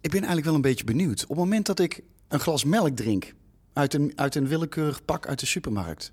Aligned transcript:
Ik 0.00 0.10
ben 0.10 0.18
eigenlijk 0.18 0.46
wel 0.46 0.54
een 0.54 0.60
beetje 0.60 0.84
benieuwd. 0.84 1.22
Op 1.22 1.28
het 1.28 1.38
moment 1.38 1.66
dat 1.66 1.78
ik 1.78 2.02
een 2.28 2.40
glas 2.40 2.64
melk 2.64 2.96
drink 2.96 3.34
uit 3.72 3.94
een, 3.94 4.12
uit 4.14 4.34
een 4.34 4.48
willekeurig 4.48 5.04
pak 5.04 5.26
uit 5.26 5.40
de 5.40 5.46
supermarkt, 5.46 6.12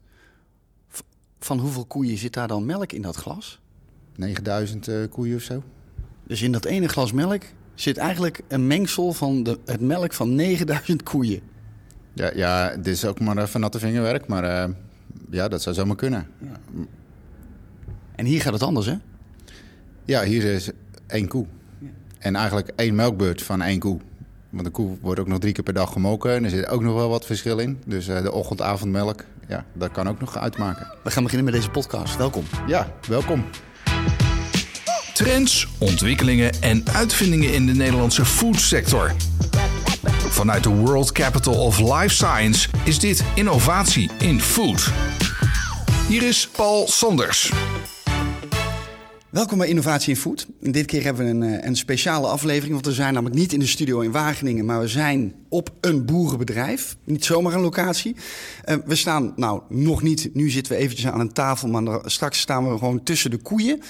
van 1.40 1.60
hoeveel 1.60 1.86
koeien 1.86 2.18
zit 2.18 2.34
daar 2.34 2.48
dan 2.48 2.66
melk 2.66 2.92
in 2.92 3.02
dat 3.02 3.16
glas? 3.16 3.60
9000 4.16 4.88
eh, 4.88 4.96
koeien 5.10 5.36
of 5.36 5.42
zo. 5.42 5.64
Dus 6.24 6.42
in 6.42 6.52
dat 6.52 6.66
ene 6.66 6.88
glas 6.88 7.12
melk 7.12 7.44
zit 7.76 7.98
eigenlijk 7.98 8.42
een 8.48 8.68
mengsel 8.68 9.14
van 9.14 9.44
de, 9.44 9.60
het 9.66 9.82
melk 9.82 10.14
van 10.14 10.36
9000 10.36 11.04
koeien. 11.04 11.42
Ja, 12.14 12.32
ja, 12.36 12.76
dit 12.76 12.88
is 12.88 13.06
ook 13.06 13.20
maar 13.20 13.48
van 13.48 13.62
natte 13.62 13.80
vingerwerk, 13.80 14.28
maar 14.28 14.44
eh, 14.44 14.74
ja, 15.30 15.48
dat 15.48 15.62
zou 15.62 15.76
zomaar 15.76 15.96
kunnen. 15.96 16.28
En 18.16 18.26
hier 18.26 18.42
gaat 18.42 18.54
het 18.54 18.64
anders, 18.64 18.86
hè? 18.86 18.96
Ja, 20.06 20.24
hier 20.24 20.44
is 20.44 20.70
één 21.08 21.28
koe. 21.28 21.46
En 22.20 22.36
eigenlijk 22.36 22.72
één 22.76 22.96
melkbeurt 22.96 23.42
van 23.42 23.62
één 23.62 23.80
koe. 23.80 24.00
Want 24.50 24.66
een 24.66 24.72
koe 24.72 24.98
wordt 25.02 25.20
ook 25.20 25.28
nog 25.28 25.40
drie 25.40 25.54
keer 25.54 25.64
per 25.64 25.74
dag 25.74 25.92
gemolken. 25.92 26.36
En 26.36 26.44
er 26.44 26.50
zit 26.50 26.68
ook 26.68 26.82
nog 26.82 26.94
wel 26.94 27.10
wat 27.10 27.26
verschil 27.26 27.58
in. 27.58 27.82
Dus 27.86 28.08
eh, 28.08 28.22
de 28.22 28.32
ochtend-avondmelk, 28.32 29.24
ja, 29.48 29.66
dat 29.74 29.92
kan 29.92 30.10
ook 30.10 30.20
nog 30.20 30.38
uitmaken. 30.38 30.88
We 31.04 31.12
gaan 31.12 31.24
beginnen 31.24 31.46
met 31.52 31.56
deze 31.56 31.70
podcast. 31.70 32.18
Welkom. 32.18 32.44
Ja, 32.68 32.94
welkom. 33.08 33.46
Trends, 35.14 35.68
ontwikkelingen 35.78 36.62
en 36.62 36.84
uitvindingen 36.94 37.54
in 37.54 37.66
de 37.66 37.74
Nederlandse 37.74 38.26
foodsector. 38.26 39.12
Vanuit 40.30 40.64
de 40.64 40.70
World 40.70 41.12
Capital 41.12 41.54
of 41.54 41.80
Life 41.80 42.16
Science 42.16 42.70
is 42.84 43.00
dit 43.00 43.24
innovatie 43.36 44.10
in 44.20 44.42
food. 44.42 44.92
Hier 46.08 46.24
is 46.24 46.50
Paul 46.56 46.88
Sanders. 46.88 47.52
Welkom 49.38 49.58
bij 49.58 49.68
Innovatie 49.68 50.10
in 50.10 50.20
Food. 50.20 50.48
En 50.62 50.72
dit 50.72 50.86
keer 50.86 51.04
hebben 51.04 51.26
we 51.26 51.32
een, 51.32 51.44
eh, 51.44 51.68
een 51.68 51.76
speciale 51.76 52.28
aflevering, 52.28 52.74
want 52.74 52.86
we 52.86 52.94
zijn 52.94 53.14
namelijk 53.14 53.40
niet 53.40 53.54
in 53.54 53.60
de 53.60 53.68
studio 53.68 54.00
in 54.00 54.12
Wageningen, 54.12 54.66
maar 54.66 54.80
we 54.80 54.88
zijn 54.88 55.34
op 55.50 55.70
een 55.82 56.06
boerenbedrijf. 56.06 56.98
Niet 57.04 57.26
zomaar 57.26 57.54
een 57.54 57.62
locatie. 57.62 58.16
Eh, 58.64 58.76
we 58.86 58.96
staan, 58.96 59.34
nou 59.36 59.62
nog 59.70 60.02
niet, 60.02 60.30
nu 60.34 60.50
zitten 60.50 60.74
we 60.74 60.80
eventjes 60.80 61.12
aan 61.12 61.20
een 61.20 61.34
tafel, 61.34 61.68
maar 61.68 62.02
straks 62.06 62.40
staan 62.40 62.72
we 62.72 62.78
gewoon 62.78 63.04
tussen 63.04 63.32
de 63.32 63.38
koeien. 63.38 63.82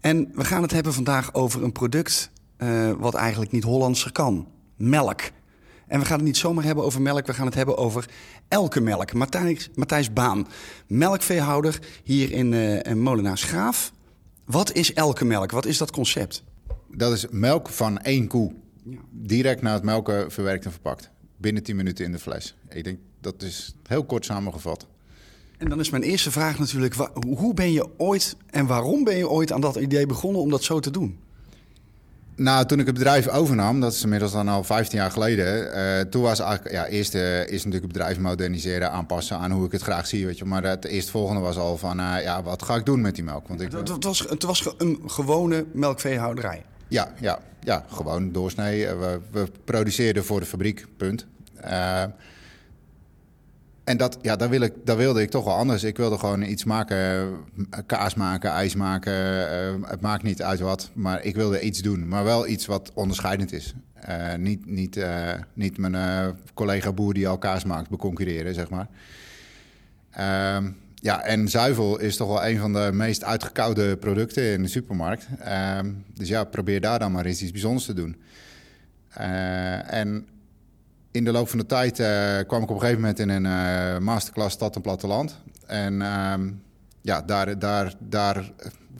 En 0.00 0.30
we 0.34 0.44
gaan 0.44 0.62
het 0.62 0.72
hebben 0.72 0.92
vandaag 0.92 1.34
over 1.34 1.62
een 1.62 1.72
product 1.72 2.30
eh, 2.56 2.90
wat 2.98 3.14
eigenlijk 3.14 3.52
niet 3.52 3.64
Hollandser 3.64 4.12
kan. 4.12 4.48
Melk. 4.76 5.20
En 5.86 6.00
we 6.00 6.06
gaan 6.06 6.16
het 6.16 6.26
niet 6.26 6.36
zomaar 6.36 6.64
hebben 6.64 6.84
over 6.84 7.02
melk, 7.02 7.26
we 7.26 7.34
gaan 7.34 7.46
het 7.46 7.54
hebben 7.54 7.76
over 7.76 8.08
elke 8.48 8.80
melk. 8.80 9.12
Matthijs, 9.12 9.70
Matthijs 9.74 10.12
Baan, 10.12 10.46
melkveehouder 10.86 11.78
hier 12.04 12.32
in, 12.32 12.52
eh 12.52 12.90
in 12.90 13.00
Molenaars 13.00 13.42
Graaf. 13.42 13.94
Wat 14.46 14.72
is 14.72 14.92
elke 14.92 15.24
melk? 15.24 15.50
Wat 15.50 15.66
is 15.66 15.78
dat 15.78 15.90
concept? 15.90 16.42
Dat 16.88 17.12
is 17.12 17.26
melk 17.30 17.68
van 17.68 17.98
één 17.98 18.26
koe. 18.26 18.52
Direct 19.10 19.62
na 19.62 19.72
het 19.72 19.82
melken 19.82 20.30
verwerkt 20.30 20.64
en 20.64 20.70
verpakt. 20.70 21.10
Binnen 21.36 21.62
10 21.62 21.76
minuten 21.76 22.04
in 22.04 22.12
de 22.12 22.18
fles. 22.18 22.54
Ik 22.68 22.84
denk 22.84 22.98
dat 23.20 23.42
is 23.42 23.74
heel 23.86 24.04
kort 24.04 24.24
samengevat. 24.24 24.86
En 25.58 25.68
dan 25.68 25.80
is 25.80 25.90
mijn 25.90 26.02
eerste 26.02 26.30
vraag 26.30 26.58
natuurlijk: 26.58 26.94
hoe 27.26 27.54
ben 27.54 27.72
je 27.72 27.88
ooit 27.98 28.36
en 28.46 28.66
waarom 28.66 29.04
ben 29.04 29.16
je 29.16 29.28
ooit 29.28 29.52
aan 29.52 29.60
dat 29.60 29.76
idee 29.76 30.06
begonnen 30.06 30.42
om 30.42 30.50
dat 30.50 30.62
zo 30.62 30.80
te 30.80 30.90
doen? 30.90 31.18
Nou, 32.36 32.66
toen 32.66 32.80
ik 32.80 32.86
het 32.86 32.94
bedrijf 32.94 33.28
overnam, 33.28 33.80
dat 33.80 33.92
is 33.92 34.02
inmiddels 34.02 34.32
dan 34.32 34.48
al 34.48 34.64
15 34.64 34.98
jaar 34.98 35.10
geleden. 35.10 35.72
eh, 35.72 36.00
toen 36.00 36.22
was 36.22 36.40
eigenlijk, 36.40 36.74
ja, 36.74 36.86
eerst 36.86 37.14
eh, 37.14 37.40
is 37.40 37.64
natuurlijk 37.64 37.82
het 37.82 37.92
bedrijf 37.92 38.18
moderniseren, 38.18 38.90
aanpassen 38.90 39.38
aan 39.38 39.50
hoe 39.50 39.66
ik 39.66 39.72
het 39.72 39.82
graag 39.82 40.06
zie. 40.06 40.26
Weet 40.26 40.38
je. 40.38 40.44
Maar 40.44 40.62
het 40.62 40.84
eerstvolgende 40.84 41.40
was 41.40 41.56
al 41.56 41.76
van, 41.76 42.00
eh, 42.00 42.22
ja, 42.22 42.42
wat 42.42 42.62
ga 42.62 42.74
ik 42.74 42.84
doen 42.84 43.00
met 43.00 43.14
die 43.14 43.24
melk? 43.24 43.48
Want 43.48 43.60
ik, 43.60 43.70
was, 44.00 44.18
het 44.18 44.42
was 44.42 44.74
een 44.78 45.00
gewone 45.06 45.64
melkveehouderij. 45.72 46.64
ja, 46.88 47.12
ja, 47.20 47.38
ja, 47.60 47.84
gewoon 47.88 48.32
doorsnee. 48.32 48.86
We, 48.86 49.20
we 49.30 49.46
produceerden 49.64 50.24
voor 50.24 50.40
de 50.40 50.46
fabriek, 50.46 50.86
punt. 50.96 51.26
En 53.86 53.96
dat, 53.96 54.18
ja, 54.22 54.36
dat, 54.36 54.48
wil 54.48 54.60
ik, 54.60 54.72
dat 54.84 54.96
wilde 54.96 55.22
ik 55.22 55.30
toch 55.30 55.44
wel 55.44 55.54
anders. 55.54 55.84
Ik 55.84 55.96
wilde 55.96 56.18
gewoon 56.18 56.42
iets 56.42 56.64
maken, 56.64 56.96
eh, 57.70 57.80
kaas 57.86 58.14
maken, 58.14 58.50
ijs 58.50 58.74
maken. 58.74 59.12
eh, 59.50 59.90
het 59.90 60.00
maakt 60.00 60.22
niet 60.22 60.42
uit 60.42 60.60
wat, 60.60 60.90
maar 60.94 61.24
ik 61.24 61.34
wilde 61.34 61.60
iets 61.60 61.82
doen. 61.82 62.08
Maar 62.08 62.24
wel 62.24 62.46
iets 62.48 62.66
wat 62.66 62.90
onderscheidend 62.94 63.52
is. 63.52 63.74
Eh, 63.94 64.34
niet, 64.34 64.66
niet, 64.66 65.04
niet 65.54 65.78
mijn 65.78 66.36
collega 66.54 66.92
boer 66.92 67.14
die 67.14 67.28
al 67.28 67.38
kaas 67.38 67.64
maakt 67.64 67.90
beconcurreren, 67.90 68.54
zeg 68.54 68.70
maar. 68.70 68.88
Ehm, 70.10 70.70
ja, 70.94 71.22
en 71.22 71.48
zuivel 71.48 71.98
is 71.98 72.16
toch 72.16 72.28
wel 72.28 72.46
een 72.46 72.58
van 72.58 72.72
de 72.72 72.90
meest 72.92 73.24
uitgekoude 73.24 73.96
producten 73.96 74.52
in 74.52 74.62
de 74.62 74.68
supermarkt. 74.68 75.26
Ehm, 75.38 75.92
dus 76.14 76.28
ja, 76.28 76.44
probeer 76.44 76.80
daar 76.80 76.98
dan 76.98 77.12
maar 77.12 77.24
eens 77.24 77.42
iets 77.42 77.52
bijzonders 77.52 77.84
te 77.86 77.94
doen. 77.94 78.16
En 79.86 80.26
in 81.16 81.24
de 81.24 81.32
loop 81.32 81.48
van 81.48 81.58
de 81.58 81.66
tijd 81.66 81.98
eh, 82.00 82.38
kwam 82.46 82.62
ik 82.62 82.70
op 82.70 82.74
een 82.74 82.80
gegeven 82.80 83.00
moment 83.00 83.18
in 83.18 83.28
een 83.28 83.46
eh, 83.46 83.98
masterclass 83.98 84.54
Stad 84.54 84.74
en 84.74 84.80
Platteland. 84.80 85.40
En 85.66 86.02
ehm, 86.02 86.50
ja, 87.00 87.22
daar, 87.22 87.58
daar, 87.58 87.94
daar 87.98 88.50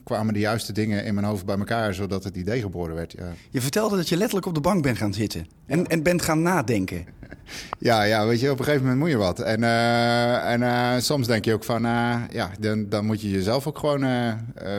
kwamen 0.05 0.35
de 0.35 0.41
juiste 0.41 0.73
dingen 0.73 1.05
in 1.05 1.15
mijn 1.15 1.27
hoofd 1.27 1.45
bij 1.45 1.59
elkaar, 1.59 1.95
zodat 1.95 2.25
het 2.25 2.37
idee 2.37 2.61
geboren 2.61 2.95
werd. 2.95 3.13
Ja, 3.13 3.33
Je 3.51 3.61
vertelde 3.61 3.97
dat 3.97 4.09
je 4.09 4.17
letterlijk 4.17 4.47
op 4.47 4.55
de 4.55 4.61
bank 4.61 4.83
bent 4.83 4.99
gaan 4.99 5.15
zitten 5.15 5.47
en, 5.67 5.87
en 5.87 6.03
bent 6.03 6.23
gaan 6.23 6.43
nadenken. 6.43 7.05
ja, 7.79 8.03
ja 8.03 8.27
weet 8.27 8.41
je, 8.41 8.51
op 8.51 8.59
een 8.59 8.65
gegeven 8.65 8.85
moment 8.87 9.03
moet 9.03 9.11
je 9.11 9.17
wat. 9.17 9.41
En, 9.41 9.63
eh, 9.63 10.53
en 10.53 11.03
soms 11.03 11.27
denk 11.27 11.45
je 11.45 11.53
ook 11.53 11.65
van, 11.65 11.83
ja, 12.31 12.51
dan, 12.61 12.89
dan 12.89 13.07
moet 13.07 13.21
je 13.21 13.31
jezelf 13.31 13.67
ook 13.67 13.79
gewoon 13.79 14.05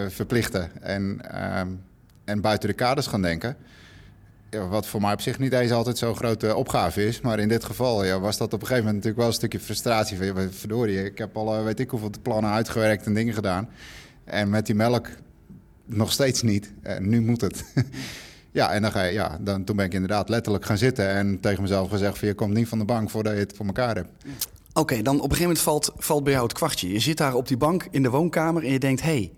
verplichten. 0.08 0.82
En, 0.82 1.20
ehm, 1.32 1.68
en 2.26 2.42
buiten 2.42 2.70
de 2.70 2.76
kaders 2.76 3.08
gaan 3.08 3.22
denken. 3.22 3.58
Ja, 4.50 4.68
wat 4.68 4.88
voor 4.88 5.02
mij 5.02 5.14
op 5.14 5.22
zich 5.22 5.40
niet 5.40 5.54
eens 5.54 5.72
altijd 5.72 5.98
zo'n 5.98 6.16
grote 6.16 6.56
opgave 6.56 7.06
is. 7.06 7.22
Maar 7.22 7.40
in 7.40 7.48
dit 7.48 7.64
geval 7.64 8.06
ja, 8.06 8.20
was 8.20 8.38
dat 8.38 8.54
op 8.54 8.62
een 8.62 8.68
gegeven 8.68 8.86
moment 8.86 8.96
natuurlijk 8.96 9.18
wel 9.18 9.28
een 9.28 9.34
stukje 9.34 9.60
frustratie. 9.60 10.18
Van, 10.18 10.52
verdorie, 10.52 11.06
ik 11.06 11.18
heb 11.18 11.38
al 11.38 11.56
eh, 11.56 11.64
weet 11.64 11.80
ik 11.80 11.90
hoeveel 11.90 12.12
plannen 12.22 12.52
uitgewerkt 12.52 13.06
en 13.06 13.14
dingen 13.14 13.34
gedaan. 13.34 13.70
En 14.24 14.50
met 14.50 14.66
die 14.66 14.76
melk 14.76 15.10
nog 15.86 16.12
steeds 16.12 16.42
niet. 16.42 16.74
En 16.82 17.10
nu 17.10 17.22
moet 17.22 17.42
het. 17.42 17.64
ja, 18.52 18.72
en 18.72 18.82
dan 18.82 18.92
ga 18.92 19.04
je, 19.04 19.14
ja, 19.14 19.38
dan, 19.42 19.64
toen 19.64 19.76
ben 19.76 19.86
ik 19.86 19.94
inderdaad 19.94 20.30
letterlijk 20.30 20.66
gaan 20.66 20.78
zitten 20.78 21.10
en 21.10 21.40
tegen 21.40 21.62
mezelf 21.62 21.90
gezegd: 21.90 22.18
van, 22.18 22.28
je 22.28 22.34
komt 22.34 22.54
niet 22.54 22.68
van 22.68 22.80
de 22.80 22.86
bank 22.86 23.10
voordat 23.10 23.34
je 23.34 23.40
het 23.40 23.54
voor 23.56 23.66
elkaar 23.66 23.96
hebt. 23.96 24.10
Oké, 24.74 25.02
dan 25.02 25.16
op 25.16 25.30
een 25.30 25.36
gegeven 25.36 25.42
moment 25.42 25.60
valt, 25.60 25.92
valt 25.98 26.24
bij 26.24 26.34
jou 26.34 26.46
het 26.46 26.54
kwartje. 26.54 26.92
Je 26.92 27.00
zit 27.00 27.18
daar 27.18 27.34
op 27.34 27.48
die 27.48 27.58
bank 27.58 27.88
in 27.92 28.04
de 28.04 28.10
woonkamer 28.10 28.64
en 28.64 28.72
je 28.72 28.80
denkt: 28.80 29.02
hé, 29.02 29.32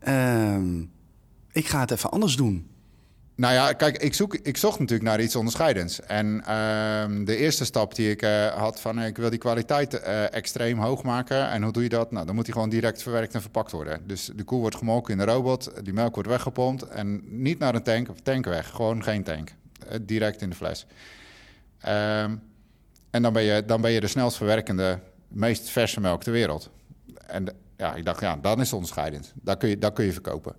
hey, 0.00 0.54
ehm, 0.54 0.80
ik 1.52 1.66
ga 1.66 1.80
het 1.80 1.90
even 1.90 2.10
anders 2.10 2.36
doen. 2.36 2.69
Nou 3.40 3.54
ja, 3.54 3.72
kijk, 3.72 3.98
ik, 3.98 4.14
zoek, 4.14 4.34
ik 4.34 4.56
zocht 4.56 4.78
natuurlijk 4.78 5.08
naar 5.08 5.20
iets 5.20 5.36
onderscheidends. 5.36 6.00
En 6.00 6.42
ehm, 6.44 7.24
de 7.24 7.36
eerste 7.36 7.64
stap 7.64 7.94
die 7.94 8.10
ik 8.10 8.22
eh, 8.22 8.46
had 8.46 8.80
van... 8.80 9.02
ik 9.02 9.16
wil 9.16 9.30
die 9.30 9.38
kwaliteit 9.38 10.00
eh, 10.00 10.34
extreem 10.34 10.78
hoog 10.78 11.02
maken. 11.02 11.50
En 11.50 11.62
hoe 11.62 11.72
doe 11.72 11.82
je 11.82 11.88
dat? 11.88 12.10
Nou, 12.10 12.26
dan 12.26 12.34
moet 12.34 12.44
die 12.44 12.54
gewoon 12.54 12.68
direct 12.68 13.02
verwerkt 13.02 13.34
en 13.34 13.40
verpakt 13.40 13.70
worden. 13.70 14.00
Dus 14.06 14.30
de 14.34 14.44
koe 14.44 14.60
wordt 14.60 14.76
gemolken 14.76 15.12
in 15.12 15.18
de 15.18 15.32
robot. 15.32 15.72
Die 15.84 15.92
melk 15.92 16.14
wordt 16.14 16.28
weggepompt. 16.28 16.82
En 16.82 17.22
niet 17.24 17.58
naar 17.58 17.74
een 17.74 17.82
tank, 17.82 18.08
of 18.08 18.20
tank 18.20 18.44
weg. 18.44 18.68
Gewoon 18.68 19.02
geen 19.02 19.22
tank. 19.22 19.54
Eh, 19.88 19.98
direct 20.02 20.42
in 20.42 20.50
de 20.50 20.56
fles. 20.56 20.86
Ehm, 21.78 22.36
en 23.10 23.22
dan 23.22 23.32
ben, 23.32 23.42
je, 23.42 23.64
dan 23.64 23.80
ben 23.80 23.90
je 23.90 24.00
de 24.00 24.06
snelst 24.06 24.36
verwerkende, 24.36 24.98
meest 25.28 25.68
verse 25.68 26.00
melk 26.00 26.22
ter 26.22 26.32
wereld. 26.32 26.70
En 27.26 27.46
ja, 27.76 27.94
ik 27.94 28.04
dacht, 28.04 28.20
ja, 28.20 28.36
dan 28.36 28.58
is 28.58 28.64
het 28.64 28.72
onderscheidend. 28.74 29.32
Dat 29.34 29.58
kun 29.58 29.68
je, 29.68 29.78
dat 29.78 29.92
kun 29.92 30.04
je 30.04 30.12
verkopen. 30.12 30.54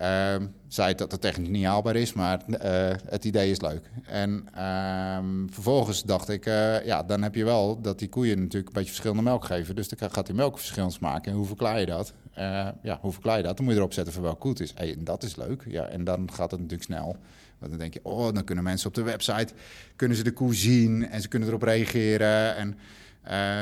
Ehm 0.00 0.46
zei 0.72 0.94
dat 0.94 1.12
het 1.12 1.20
technisch 1.20 1.48
niet 1.48 1.64
haalbaar 1.64 1.96
is, 1.96 2.12
maar 2.12 2.42
eh, 2.46 2.96
het 3.06 3.24
idee 3.24 3.50
is 3.50 3.60
leuk. 3.60 3.90
En 4.06 4.48
ehm, 4.54 5.46
vervolgens 5.50 6.02
dacht 6.02 6.28
ik, 6.28 6.46
eh, 6.46 6.84
ja, 6.84 7.02
dan 7.02 7.22
heb 7.22 7.34
je 7.34 7.44
wel 7.44 7.80
dat 7.80 7.98
die 7.98 8.08
koeien 8.08 8.38
natuurlijk 8.38 8.66
een 8.66 8.72
beetje 8.72 8.88
verschillende 8.88 9.22
melk 9.22 9.44
geven. 9.44 9.76
Dus 9.76 9.88
dan 9.88 10.10
gaat 10.10 10.26
die 10.26 10.34
melk 10.34 10.58
verschillend 10.58 10.92
smaken. 10.92 11.32
En 11.32 11.38
hoe 11.38 11.46
verklaar 11.46 11.80
je 11.80 11.86
dat? 11.86 12.12
Eh, 12.32 12.68
ja, 12.82 12.98
hoe 13.00 13.12
verklaar 13.12 13.36
je 13.36 13.42
dat? 13.42 13.56
Dan 13.56 13.64
moet 13.64 13.74
je 13.74 13.80
erop 13.80 13.92
zetten 13.92 14.12
voor 14.12 14.22
welke 14.22 14.38
koe 14.38 14.50
het 14.50 14.60
is. 14.60 14.72
Hey, 14.74 14.92
en 14.92 15.04
dat 15.04 15.22
is 15.22 15.36
leuk. 15.36 15.64
Ja, 15.68 15.84
en 15.84 16.04
dan 16.04 16.32
gaat 16.32 16.50
het 16.50 16.60
natuurlijk 16.60 16.90
snel. 16.90 17.16
Want 17.58 17.70
dan 17.70 17.80
denk 17.80 17.94
je, 17.94 18.00
oh, 18.02 18.32
dan 18.34 18.44
kunnen 18.44 18.64
mensen 18.64 18.88
op 18.88 18.94
de 18.94 19.02
website 19.02 19.52
kunnen 19.96 20.16
ze 20.16 20.22
de 20.22 20.32
koe 20.32 20.54
zien 20.54 21.08
en 21.08 21.20
ze 21.20 21.28
kunnen 21.28 21.48
erop 21.48 21.62
reageren. 21.62 22.56
En 22.56 22.76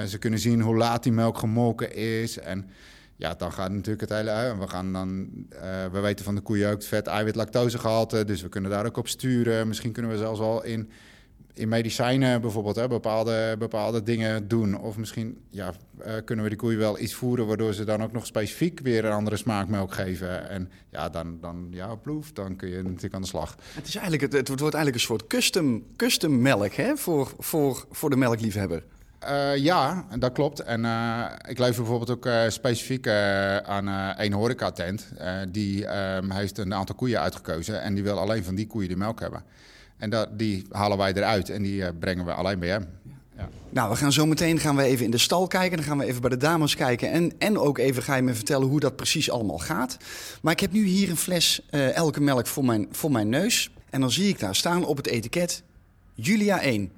ze 0.08 0.18
kunnen 0.18 0.38
zien 0.38 0.60
hoe 0.60 0.76
laat 0.76 1.02
die 1.02 1.12
melk 1.12 1.38
gemolken 1.38 1.94
is. 1.94 2.38
En 2.38 2.70
ja, 3.18 3.34
dan 3.34 3.52
gaat 3.52 3.70
natuurlijk 3.70 4.00
het 4.00 4.10
hele. 4.10 4.56
We, 4.58 4.68
gaan 4.68 4.92
dan, 4.92 5.28
eh, 5.48 5.86
we 5.92 6.00
weten 6.00 6.24
van 6.24 6.34
de 6.34 6.40
koeien 6.40 6.66
ook 6.68 6.74
het 6.74 6.86
vet, 6.86 7.06
eiwit, 7.06 7.34
lactosegehalte. 7.34 8.24
Dus 8.24 8.42
we 8.42 8.48
kunnen 8.48 8.70
daar 8.70 8.86
ook 8.86 8.96
op 8.96 9.08
sturen. 9.08 9.68
Misschien 9.68 9.92
kunnen 9.92 10.10
we 10.10 10.18
zelfs 10.18 10.38
wel 10.38 10.64
in, 10.64 10.90
in 11.54 11.68
medicijnen 11.68 12.40
bijvoorbeeld 12.40 12.76
hè, 12.76 12.88
bepaalde, 12.88 13.56
bepaalde 13.58 14.02
dingen 14.02 14.48
doen. 14.48 14.78
Of 14.78 14.96
misschien 14.96 15.38
ja, 15.50 15.72
eh, 15.98 16.14
kunnen 16.24 16.44
we 16.44 16.50
die 16.50 16.58
koeien 16.58 16.78
wel 16.78 16.98
iets 16.98 17.14
voeren... 17.14 17.46
waardoor 17.46 17.74
ze 17.74 17.84
dan 17.84 18.02
ook 18.02 18.12
nog 18.12 18.26
specifiek 18.26 18.80
weer 18.80 19.04
een 19.04 19.12
andere 19.12 19.36
smaakmelk 19.36 19.92
geven. 19.92 20.48
En 20.48 20.70
ja, 20.90 21.08
dan, 21.08 21.38
dan 21.40 21.68
ja, 21.70 21.94
ploef, 21.94 22.32
dan 22.32 22.56
kun 22.56 22.68
je 22.68 22.82
natuurlijk 22.82 23.14
aan 23.14 23.22
de 23.22 23.26
slag. 23.26 23.56
Het, 23.74 23.86
is 23.86 23.94
eigenlijk, 23.94 24.32
het, 24.32 24.48
het 24.48 24.60
wordt 24.60 24.74
eigenlijk 24.74 24.94
een 24.94 25.00
soort 25.00 25.26
custom, 25.26 25.84
custom 25.96 26.42
melk 26.42 26.72
hè, 26.72 26.96
voor, 26.96 27.34
voor, 27.38 27.86
voor 27.90 28.10
de 28.10 28.16
melkliefhebber. 28.16 28.82
Eh, 29.18 29.56
ja, 29.56 30.04
dat 30.18 30.32
klopt. 30.32 30.60
En 30.60 30.84
eh, 30.84 31.24
ik 31.48 31.58
lever 31.58 31.82
bijvoorbeeld 31.82 32.10
ook 32.10 32.26
eh, 32.26 32.48
specifiek 32.48 33.08
aan 33.64 33.86
een 34.16 34.32
horecatent. 34.32 35.12
Die 35.48 35.86
ehm, 35.86 36.30
heeft 36.30 36.58
een 36.58 36.74
aantal 36.74 36.94
koeien 36.94 37.20
uitgekozen 37.20 37.82
en 37.82 37.94
die 37.94 38.02
wil 38.02 38.18
alleen 38.18 38.44
van 38.44 38.54
die 38.54 38.66
koeien 38.66 38.88
de 38.88 38.96
melk 38.96 39.20
hebben. 39.20 39.42
En 39.96 40.10
dat, 40.10 40.38
die 40.38 40.66
halen 40.70 40.98
wij 40.98 41.12
eruit 41.12 41.50
en 41.50 41.62
die 41.62 41.92
brengen 41.92 42.24
we 42.24 42.32
alleen 42.32 42.58
bij 42.58 42.68
hem. 42.68 42.86
Ja. 43.36 43.48
Nou, 43.70 43.90
we 43.90 43.96
gaan 43.96 44.12
zo 44.12 44.26
meteen 44.26 44.58
gaan 44.58 44.76
we 44.76 44.82
even 44.82 45.04
in 45.04 45.10
de 45.10 45.18
stal 45.18 45.46
kijken. 45.46 45.76
Dan 45.76 45.86
gaan 45.86 45.98
we 45.98 46.04
even 46.04 46.20
bij 46.20 46.30
de 46.30 46.36
dames 46.36 46.76
kijken. 46.76 47.10
En, 47.10 47.32
en 47.38 47.58
ook 47.58 47.78
even 47.78 48.02
ga 48.02 48.16
je 48.16 48.22
me 48.22 48.34
vertellen 48.34 48.68
hoe 48.68 48.80
dat 48.80 48.96
precies 48.96 49.30
allemaal 49.30 49.58
gaat. 49.58 49.96
Maar 50.42 50.52
ik 50.52 50.60
heb 50.60 50.72
nu 50.72 50.84
hier 50.84 51.10
een 51.10 51.16
fles 51.16 51.62
elke 51.70 52.20
melk 52.20 52.46
voor 52.46 52.64
mijn, 52.64 52.88
voor 52.90 53.10
mijn 53.10 53.28
neus. 53.28 53.70
En 53.90 54.00
dan 54.00 54.10
zie 54.10 54.28
ik 54.28 54.38
daar 54.38 54.54
staan 54.54 54.84
op 54.84 54.96
het 54.96 55.06
etiket 55.06 55.62
Julia 56.14 56.60
1. 56.60 56.92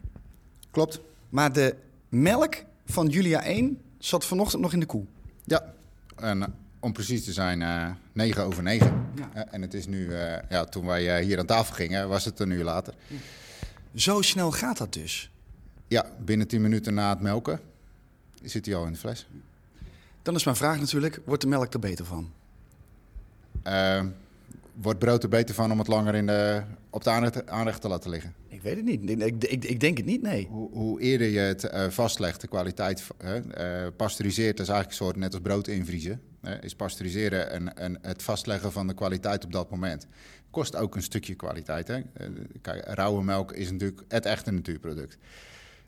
Klopt. 0.70 1.00
Maar 1.28 1.52
de 1.52 1.74
melk 2.10 2.54
van 2.86 3.06
Julia 3.06 3.42
1 3.42 3.78
zat 3.98 4.24
vanochtend 4.24 4.62
nog 4.62 4.72
in 4.72 4.80
de 4.80 4.86
koe. 4.86 5.04
Ja. 5.44 5.74
En 6.16 6.42
eh, 6.42 6.48
om 6.80 6.92
precies 6.92 7.24
te 7.24 7.32
zijn, 7.32 7.62
eh 7.62 7.90
9 8.12 8.44
over 8.44 8.62
9. 8.62 9.06
Ja. 9.14 9.30
Eh, 9.34 9.42
en 9.50 9.62
het 9.62 9.74
is 9.74 9.86
nu, 9.86 10.12
ja, 10.48 10.64
toen 10.64 10.86
wij 10.86 11.22
hier 11.22 11.38
aan 11.38 11.46
tafel 11.46 11.74
gingen, 11.74 12.08
was 12.08 12.24
het 12.24 12.40
een 12.40 12.50
uur 12.50 12.64
later. 12.64 12.94
Zo 13.94 14.22
snel 14.22 14.52
gaat 14.52 14.78
dat 14.78 14.92
dus. 14.92 15.30
Ja, 15.88 16.06
binnen 16.24 16.48
10 16.48 16.60
minuten 16.60 16.94
na 16.94 17.10
het 17.10 17.20
melken 17.20 17.60
zit 18.42 18.66
hij 18.66 18.74
al 18.74 18.86
in 18.86 18.92
de 18.92 18.98
fles. 18.98 19.26
Dan 20.22 20.34
is 20.34 20.44
mijn 20.44 20.56
vraag 20.56 20.80
natuurlijk, 20.80 21.20
wordt 21.24 21.42
de 21.42 21.48
melk 21.48 21.72
er 21.72 21.80
beter 21.80 22.04
van? 22.04 22.30
Eh, 23.62 24.04
wordt 24.82 24.98
brood 24.98 25.22
er 25.22 25.28
beter 25.28 25.54
van 25.54 25.72
om 25.72 25.78
het 25.78 25.88
langer 25.88 26.14
in 26.14 26.26
de, 26.26 26.62
op 26.90 27.04
de 27.04 27.10
aanrecht, 27.10 27.48
aanrecht 27.48 27.80
te 27.80 27.88
laten 27.88 28.10
liggen? 28.10 28.34
Ik 28.48 28.62
weet 28.62 28.76
het 28.76 28.84
niet. 28.84 29.10
Ik, 29.10 29.44
ik, 29.44 29.64
ik, 29.64 29.80
denk 29.80 29.96
het 29.96 30.06
niet, 30.06 30.22
nee. 30.22 30.46
Hoe, 30.50 30.70
hoe 30.72 31.00
eerder 31.00 31.28
je 31.28 31.38
het 31.38 31.64
eh, 31.64 31.88
vastlegt, 31.88 32.40
de 32.40 32.48
kwaliteit 32.48 33.06
uh, 33.24 33.86
pasteuriseert, 33.96 34.56
dat 34.56 34.66
is 34.66 34.72
eigenlijk 34.72 35.00
een 35.00 35.06
soort 35.06 35.16
net 35.16 35.32
als 35.32 35.42
brood 35.42 35.68
invriezen. 35.68 36.20
Is 36.60 36.74
pasteuriseren 36.74 37.50
en, 37.50 37.76
en 37.76 37.98
het 38.02 38.22
vastleggen 38.22 38.72
van 38.72 38.86
de 38.86 38.94
kwaliteit 38.94 39.44
op 39.44 39.52
dat 39.52 39.70
moment. 39.70 40.06
Kost 40.50 40.76
ook 40.76 40.94
een 40.94 41.02
stukje 41.02 41.34
kwaliteit. 41.34 41.88
Hè? 41.88 42.00
Kijk, 42.60 42.84
rauwe 42.84 43.24
melk 43.24 43.52
is 43.52 43.70
natuurlijk 43.70 44.02
het 44.08 44.26
echte 44.26 44.50
natuurproduct. 44.50 45.18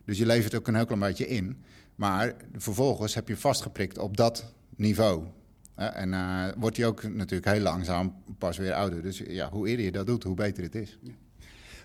Dus 0.05 0.19
je 0.19 0.27
levert 0.27 0.55
ook 0.55 0.69
een 0.69 0.75
heel 0.75 0.85
klein 0.85 1.01
beetje 1.01 1.27
in. 1.27 1.63
Maar 1.95 2.35
vervolgens 2.57 3.15
heb 3.15 3.29
je 3.29 3.37
vastgeprikt 3.37 3.99
op 3.99 4.17
dat 4.17 4.53
niveau. 4.77 5.25
En 5.75 6.13
uh, 6.13 6.45
wordt 6.57 6.77
hij 6.77 6.87
ook 6.87 7.03
natuurlijk 7.03 7.45
heel 7.45 7.61
langzaam 7.61 8.15
pas 8.39 8.57
weer 8.57 8.73
ouder. 8.73 9.03
Dus 9.03 9.23
ja, 9.27 9.51
hoe 9.51 9.69
eerder 9.69 9.85
je 9.85 9.93
dat 9.93 10.07
doet, 10.07 10.23
hoe 10.23 10.35
beter 10.35 10.63
het 10.63 10.75
is. 10.75 10.99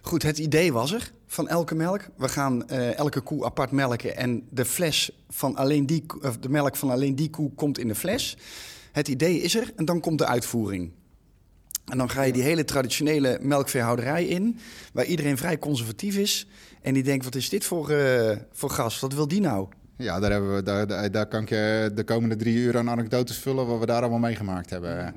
Goed, 0.02 0.24
het 0.24 0.38
idee 0.38 0.74
was 0.74 0.92
er 0.92 1.12
van 1.26 1.48
elke 1.48 1.76
melk. 1.76 2.02
We 2.18 2.30
gaan 2.30 2.64
uh, 2.72 2.98
elke 2.98 3.22
koe 3.22 3.46
apart 3.46 3.72
melken 3.72 4.18
en 4.18 4.48
de 4.50 4.66
fles 4.66 5.12
van 5.30 5.56
alleen 5.56 5.86
die, 5.86 6.06
de 6.40 6.50
melk 6.50 6.76
van 6.76 6.90
alleen 6.90 7.16
die 7.16 7.30
koe 7.30 7.52
komt 7.54 7.80
in 7.80 7.88
de 7.88 7.96
fles. 7.96 8.38
Het 8.92 9.08
idee 9.08 9.42
is 9.42 9.56
er 9.56 9.72
en 9.76 9.86
dan 9.86 10.00
komt 10.00 10.18
de 10.18 10.26
uitvoering. 10.26 10.92
En 11.86 11.98
dan 11.98 12.10
ga 12.10 12.22
je 12.22 12.34
die 12.34 12.44
hele 12.44 12.64
traditionele 12.64 13.40
melkveehouderij 13.42 14.26
in, 14.26 14.58
waar 14.94 15.06
iedereen 15.06 15.38
vrij 15.38 15.60
conservatief 15.60 16.18
is. 16.18 16.48
En 16.82 16.94
die 16.94 17.04
denkt, 17.04 17.26
wat 17.26 17.36
is 17.36 17.50
dit 17.50 17.66
voor, 17.66 17.92
uh, 17.92 18.36
voor 18.52 18.70
gas? 18.70 19.00
Wat 19.00 19.14
wil 19.14 19.28
die 19.28 19.42
nou? 19.42 19.68
Ja, 19.98 20.20
daar, 20.20 20.32
hebben 20.32 20.56
we, 20.56 20.64
daar, 20.64 20.88
daar, 20.88 21.12
daar, 21.12 21.26
kan 21.26 21.42
ik 21.42 21.50
je 21.50 21.92
de 21.94 22.04
komende 22.04 22.36
drie 22.36 22.56
uur 22.56 22.78
aan 22.78 22.90
anekdotes 22.90 23.38
vullen 23.38 23.68
wat 23.68 23.80
we 23.80 23.86
daar 23.86 24.02
allemaal 24.02 24.20
meegemaakt 24.20 24.70
hebben. 24.70 25.16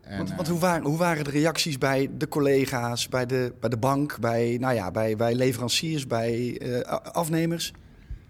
En, 0.00 0.16
want, 0.16 0.34
want 0.34 0.48
hoe, 0.48 0.58
waren, 0.58 0.84
hoe, 0.84 0.98
waren, 0.98 1.24
de 1.24 1.30
reacties 1.30 1.78
bij 1.78 2.10
de 2.18 2.28
collega's, 2.28 3.08
bij 3.08 3.26
de, 3.26 3.52
bij 3.60 3.70
de 3.70 3.76
bank, 3.76 4.18
bij, 4.20 4.56
nou 4.60 4.74
ja, 4.74 4.90
bij, 4.90 5.16
bij 5.16 5.34
leveranciers, 5.34 6.06
bij 6.06 6.60
uh, 6.62 6.80
afnemers? 7.12 7.72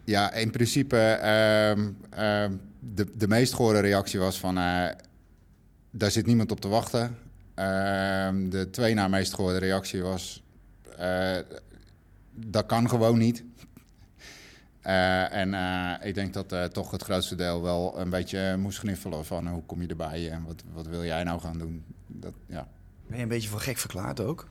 Ja, 0.04 0.32
in 0.32 0.50
principe 0.50 1.18
uh, 1.22 1.84
uh, 2.24 2.50
de, 2.80 3.06
de 3.14 3.28
meest 3.28 3.54
gehoorde 3.54 3.80
reactie 3.80 4.20
was 4.20 4.38
van... 4.38 4.58
uh, 4.58 4.86
daar 5.90 6.10
zit 6.10 6.26
niemand 6.26 6.50
op 6.50 6.60
te 6.60 6.68
wachten. 6.68 7.16
Ehm, 7.54 8.48
de 8.48 8.70
twee 8.70 8.94
na 8.94 9.08
meest 9.08 9.34
gehoorde 9.34 9.58
reactie 9.58 10.02
was... 10.02 10.42
eh, 10.98 11.36
dat 12.34 12.66
kan 12.66 12.88
gewoon 12.88 13.18
niet. 13.18 13.44
Uh, 14.86 15.32
en 15.32 15.52
uh, 15.52 15.92
ik 16.00 16.14
denk 16.14 16.32
dat 16.32 16.52
uh, 16.52 16.64
toch 16.64 16.90
het 16.90 17.02
grootste 17.02 17.34
deel 17.34 17.62
wel 17.62 18.00
een 18.00 18.10
beetje 18.10 18.56
moest 18.56 18.78
gniffelen 18.78 19.24
van 19.24 19.48
hoe 19.48 19.62
kom 19.62 19.82
je 19.82 19.88
erbij 19.88 20.30
en 20.30 20.44
wat, 20.46 20.62
wat 20.72 20.86
wil 20.86 21.04
jij 21.04 21.24
nou 21.24 21.40
gaan 21.40 21.58
doen. 21.58 21.84
Dat, 22.06 22.32
ja. 22.46 22.66
Ben 23.06 23.16
je 23.16 23.22
een 23.22 23.28
beetje 23.28 23.48
voor 23.48 23.60
gek 23.60 23.78
verklaard 23.78 24.20
ook? 24.20 24.48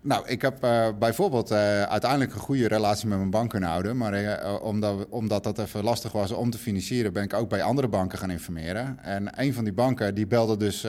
Nou, 0.00 0.28
ik 0.28 0.42
heb 0.42 0.60
bijvoorbeeld 0.98 1.52
uiteindelijk 1.52 2.34
een 2.34 2.40
goede 2.40 2.68
relatie 2.68 3.08
met 3.08 3.18
mijn 3.18 3.30
bank 3.30 3.50
kunnen 3.50 3.68
houden. 3.68 3.96
Maar 3.96 4.60
omdat, 4.60 5.06
omdat 5.08 5.44
dat 5.44 5.58
even 5.58 5.84
lastig 5.84 6.12
was 6.12 6.32
om 6.32 6.50
te 6.50 6.58
financieren, 6.58 7.12
ben 7.12 7.22
ik 7.22 7.34
ook 7.34 7.48
bij 7.48 7.62
andere 7.62 7.88
banken 7.88 8.18
gaan 8.18 8.30
informeren. 8.30 8.98
En 9.02 9.40
een 9.40 9.54
van 9.54 9.64
die 9.64 9.72
banken 9.72 10.14
die 10.14 10.26
belde 10.26 10.56
dus 10.56 10.82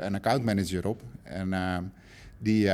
een 0.00 0.14
accountmanager 0.14 0.86
op. 0.86 1.02
En 1.22 1.92
die 2.38 2.70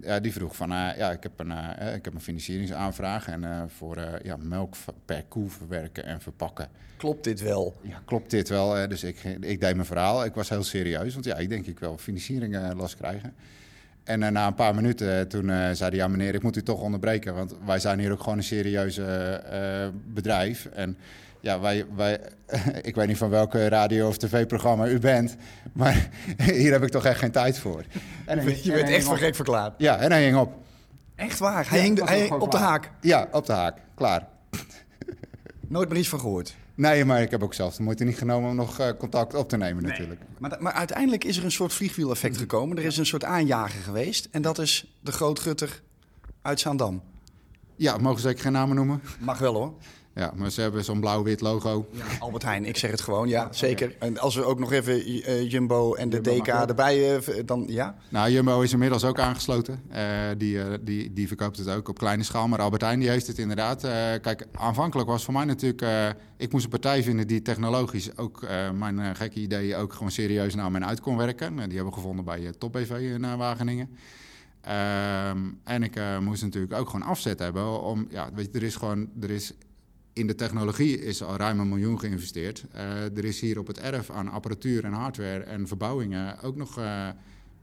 ja, 0.00 0.20
die 0.20 0.32
vroeg 0.32 0.56
van, 0.56 0.72
uh, 0.72 0.88
ja, 0.96 1.10
ik 1.10 1.22
heb 1.22 1.38
een, 1.38 1.50
uh, 1.50 1.94
ik 1.94 2.04
heb 2.04 2.14
een 2.14 2.20
financieringsaanvraag 2.20 3.28
en 3.28 3.42
uh, 3.42 3.62
voor 3.66 4.20
ja, 4.22 4.36
melk 4.36 4.74
per 5.04 5.24
koe 5.28 5.50
verwerken 5.50 6.04
en 6.04 6.20
verpakken. 6.20 6.68
Klopt 6.96 7.24
dit 7.24 7.40
wel? 7.40 7.76
Ja, 7.82 8.02
klopt 8.04 8.30
dit 8.30 8.48
wel? 8.48 8.88
dus 8.88 9.04
ik, 9.04 9.24
ik 9.24 9.60
deed 9.60 9.74
mijn 9.74 9.86
verhaal. 9.86 10.24
Ik 10.24 10.34
was 10.34 10.48
heel 10.48 10.62
serieus, 10.62 11.12
want 11.12 11.24
ja, 11.24 11.36
ik 11.36 11.48
denk 11.48 11.66
ik 11.66 11.78
wel 11.78 11.98
financiering 11.98 12.74
los 12.76 12.96
krijgen. 12.96 13.34
En 14.04 14.18
na 14.18 14.46
een 14.46 14.54
paar 14.54 14.74
minuten 14.74 15.28
toen 15.28 15.46
zei 15.46 15.76
hij, 15.76 15.94
ja 15.94 16.08
meneer, 16.08 16.34
ik 16.34 16.42
moet 16.42 16.56
u 16.56 16.62
toch 16.62 16.80
onderbreken, 16.80 17.34
want 17.34 17.54
wij 17.64 17.78
zijn 17.78 17.98
hier 17.98 18.12
ook 18.12 18.22
gewoon 18.22 18.38
een 18.38 18.44
serieuze 18.44 19.42
bedrijf. 20.06 20.66
En 20.66 20.96
ja, 21.44 21.60
wij, 21.60 21.86
wij, 21.94 22.20
ik 22.82 22.94
weet 22.94 23.06
niet 23.06 23.16
van 23.16 23.30
welke 23.30 23.68
radio- 23.68 24.08
of 24.08 24.16
tv-programma 24.16 24.86
u 24.86 24.98
bent, 24.98 25.36
maar 25.72 26.08
hier 26.52 26.72
heb 26.72 26.82
ik 26.82 26.90
toch 26.90 27.04
echt 27.04 27.18
geen 27.18 27.30
tijd 27.30 27.58
voor. 27.58 27.84
En 28.24 28.38
hij, 28.38 28.60
je 28.62 28.72
bent 28.72 28.88
echt 28.88 29.04
voor 29.04 29.18
gek 29.18 29.34
verklaard. 29.34 29.74
Ja, 29.78 29.98
en 29.98 30.10
hij 30.10 30.24
hing 30.24 30.36
op. 30.36 30.52
Echt 31.14 31.38
waar? 31.38 31.68
Hij 31.68 31.78
ja, 31.78 31.84
hing, 31.84 32.08
hij 32.08 32.30
op 32.30 32.50
de 32.50 32.56
haak? 32.56 32.90
Ja, 33.00 33.28
op 33.32 33.46
de 33.46 33.52
haak. 33.52 33.78
Klaar. 33.94 34.28
Nooit 35.68 35.88
meer 35.88 35.98
iets 35.98 36.08
van 36.08 36.20
gehoord? 36.20 36.54
Nee, 36.74 37.04
maar 37.04 37.22
ik 37.22 37.30
heb 37.30 37.42
ook 37.42 37.54
zelf 37.54 37.76
de 37.76 37.82
moeite 37.82 38.04
niet 38.04 38.18
genomen 38.18 38.50
om 38.50 38.56
nog 38.56 38.80
uh, 38.80 38.88
contact 38.98 39.34
op 39.34 39.48
te 39.48 39.56
nemen 39.56 39.82
nee. 39.82 39.90
natuurlijk. 39.90 40.20
Maar, 40.38 40.56
maar, 40.58 40.72
uiteindelijk 40.72 41.24
is 41.24 41.36
er 41.36 41.44
een 41.44 41.52
soort 41.52 41.72
vliegwiel-effect 41.72 42.36
gekomen. 42.36 42.76
Er 42.76 42.84
is 42.84 42.96
een 42.96 43.06
soort 43.06 43.24
aanjager 43.24 43.82
geweest. 43.82 44.28
En 44.30 44.42
dat 44.42 44.58
is 44.58 44.96
de 45.00 45.12
grootgutter 45.12 45.82
uit 46.42 46.60
Zaandam. 46.60 47.02
Ja, 47.76 47.96
mogen 47.96 48.20
ze 48.20 48.36
geen 48.36 48.52
namen 48.52 48.76
noemen? 48.76 49.02
Mag 49.18 49.38
wel 49.38 49.54
hoor. 49.54 49.72
Ja, 50.14 50.32
maar 50.36 50.50
ze 50.50 50.60
hebben 50.60 50.84
zo'n 50.84 51.00
blauw-wit 51.00 51.40
logo. 51.40 51.86
Ja, 51.90 52.04
Albert 52.18 52.42
Heijn, 52.42 52.64
ik 52.64 52.76
zeg 52.76 52.90
het 52.90 53.00
gewoon, 53.00 53.28
ja, 53.28 53.48
zeker. 53.52 53.96
En 53.98 54.18
als 54.18 54.34
we 54.34 54.44
ook 54.44 54.58
nog 54.58 54.72
even 54.72 55.10
uh, 55.10 55.50
Jumbo 55.50 55.94
en 55.94 56.10
de 56.10 56.20
Jumbo 56.20 56.42
DK 56.42 56.48
erbij, 56.48 57.16
uh, 57.16 57.20
dan 57.44 57.64
ja? 57.68 57.96
Nou, 58.08 58.30
Jumbo 58.30 58.60
is 58.60 58.72
inmiddels 58.72 59.04
ook 59.04 59.18
aangesloten. 59.18 59.82
Uh, 59.92 59.98
die, 60.38 60.82
die, 60.82 61.12
die 61.12 61.26
verkoopt 61.26 61.58
het 61.58 61.68
ook 61.68 61.88
op 61.88 61.98
kleine 61.98 62.22
schaal. 62.22 62.48
Maar 62.48 62.60
Albert 62.60 62.82
Heijn 62.82 63.00
die 63.00 63.08
heeft 63.08 63.26
het 63.26 63.38
inderdaad. 63.38 63.80
kijk, 64.20 64.46
aanvankelijk 64.52 65.08
was 65.08 65.24
voor 65.24 65.34
mij 65.34 65.44
natuurlijk... 65.44 66.16
ik 66.36 66.52
moest 66.52 66.64
een 66.64 66.70
partij 66.70 67.02
vinden 67.02 67.26
die 67.26 67.42
technologisch 67.42 68.16
ook 68.16 68.46
mijn 68.74 69.16
gekke 69.16 69.40
ideeën... 69.40 69.76
ook 69.76 69.92
gewoon 69.92 70.10
serieus 70.10 70.54
naar 70.54 70.70
mij 70.70 70.80
uit 70.80 71.00
kon 71.00 71.16
werken. 71.16 71.56
die 71.56 71.62
hebben 71.62 71.84
we 71.84 71.92
gevonden 71.92 72.24
bij 72.24 72.52
Top 72.58 72.72
BV 72.72 72.90
in 72.90 73.36
Wageningen. 73.36 73.88
Um, 75.30 75.60
en 75.64 75.82
ik 75.82 76.00
moest 76.20 76.42
natuurlijk 76.42 76.72
ook 76.72 76.90
gewoon 76.90 77.06
afzet 77.06 77.38
hebben 77.38 77.82
om... 77.82 78.06
Ja, 78.10 78.28
weet 78.34 78.48
je, 78.52 78.58
er 78.58 78.64
is 78.64 78.76
gewoon... 78.76 79.08
Er 79.20 79.30
is 79.30 79.52
in 80.14 80.26
de 80.26 80.34
technologie 80.34 80.98
is 80.98 81.22
al 81.22 81.36
ruim 81.36 81.60
een 81.60 81.68
miljoen 81.68 82.00
geïnvesteerd. 82.00 82.64
Uh, 82.74 83.16
er 83.16 83.24
is 83.24 83.40
hier 83.40 83.58
op 83.58 83.66
het 83.66 83.78
erf 83.78 84.10
aan 84.10 84.28
apparatuur 84.28 84.84
en 84.84 84.92
hardware 84.92 85.42
en 85.42 85.68
verbouwingen 85.68 86.40
ook 86.40 86.56
nog 86.56 86.78
uh, 86.78 87.08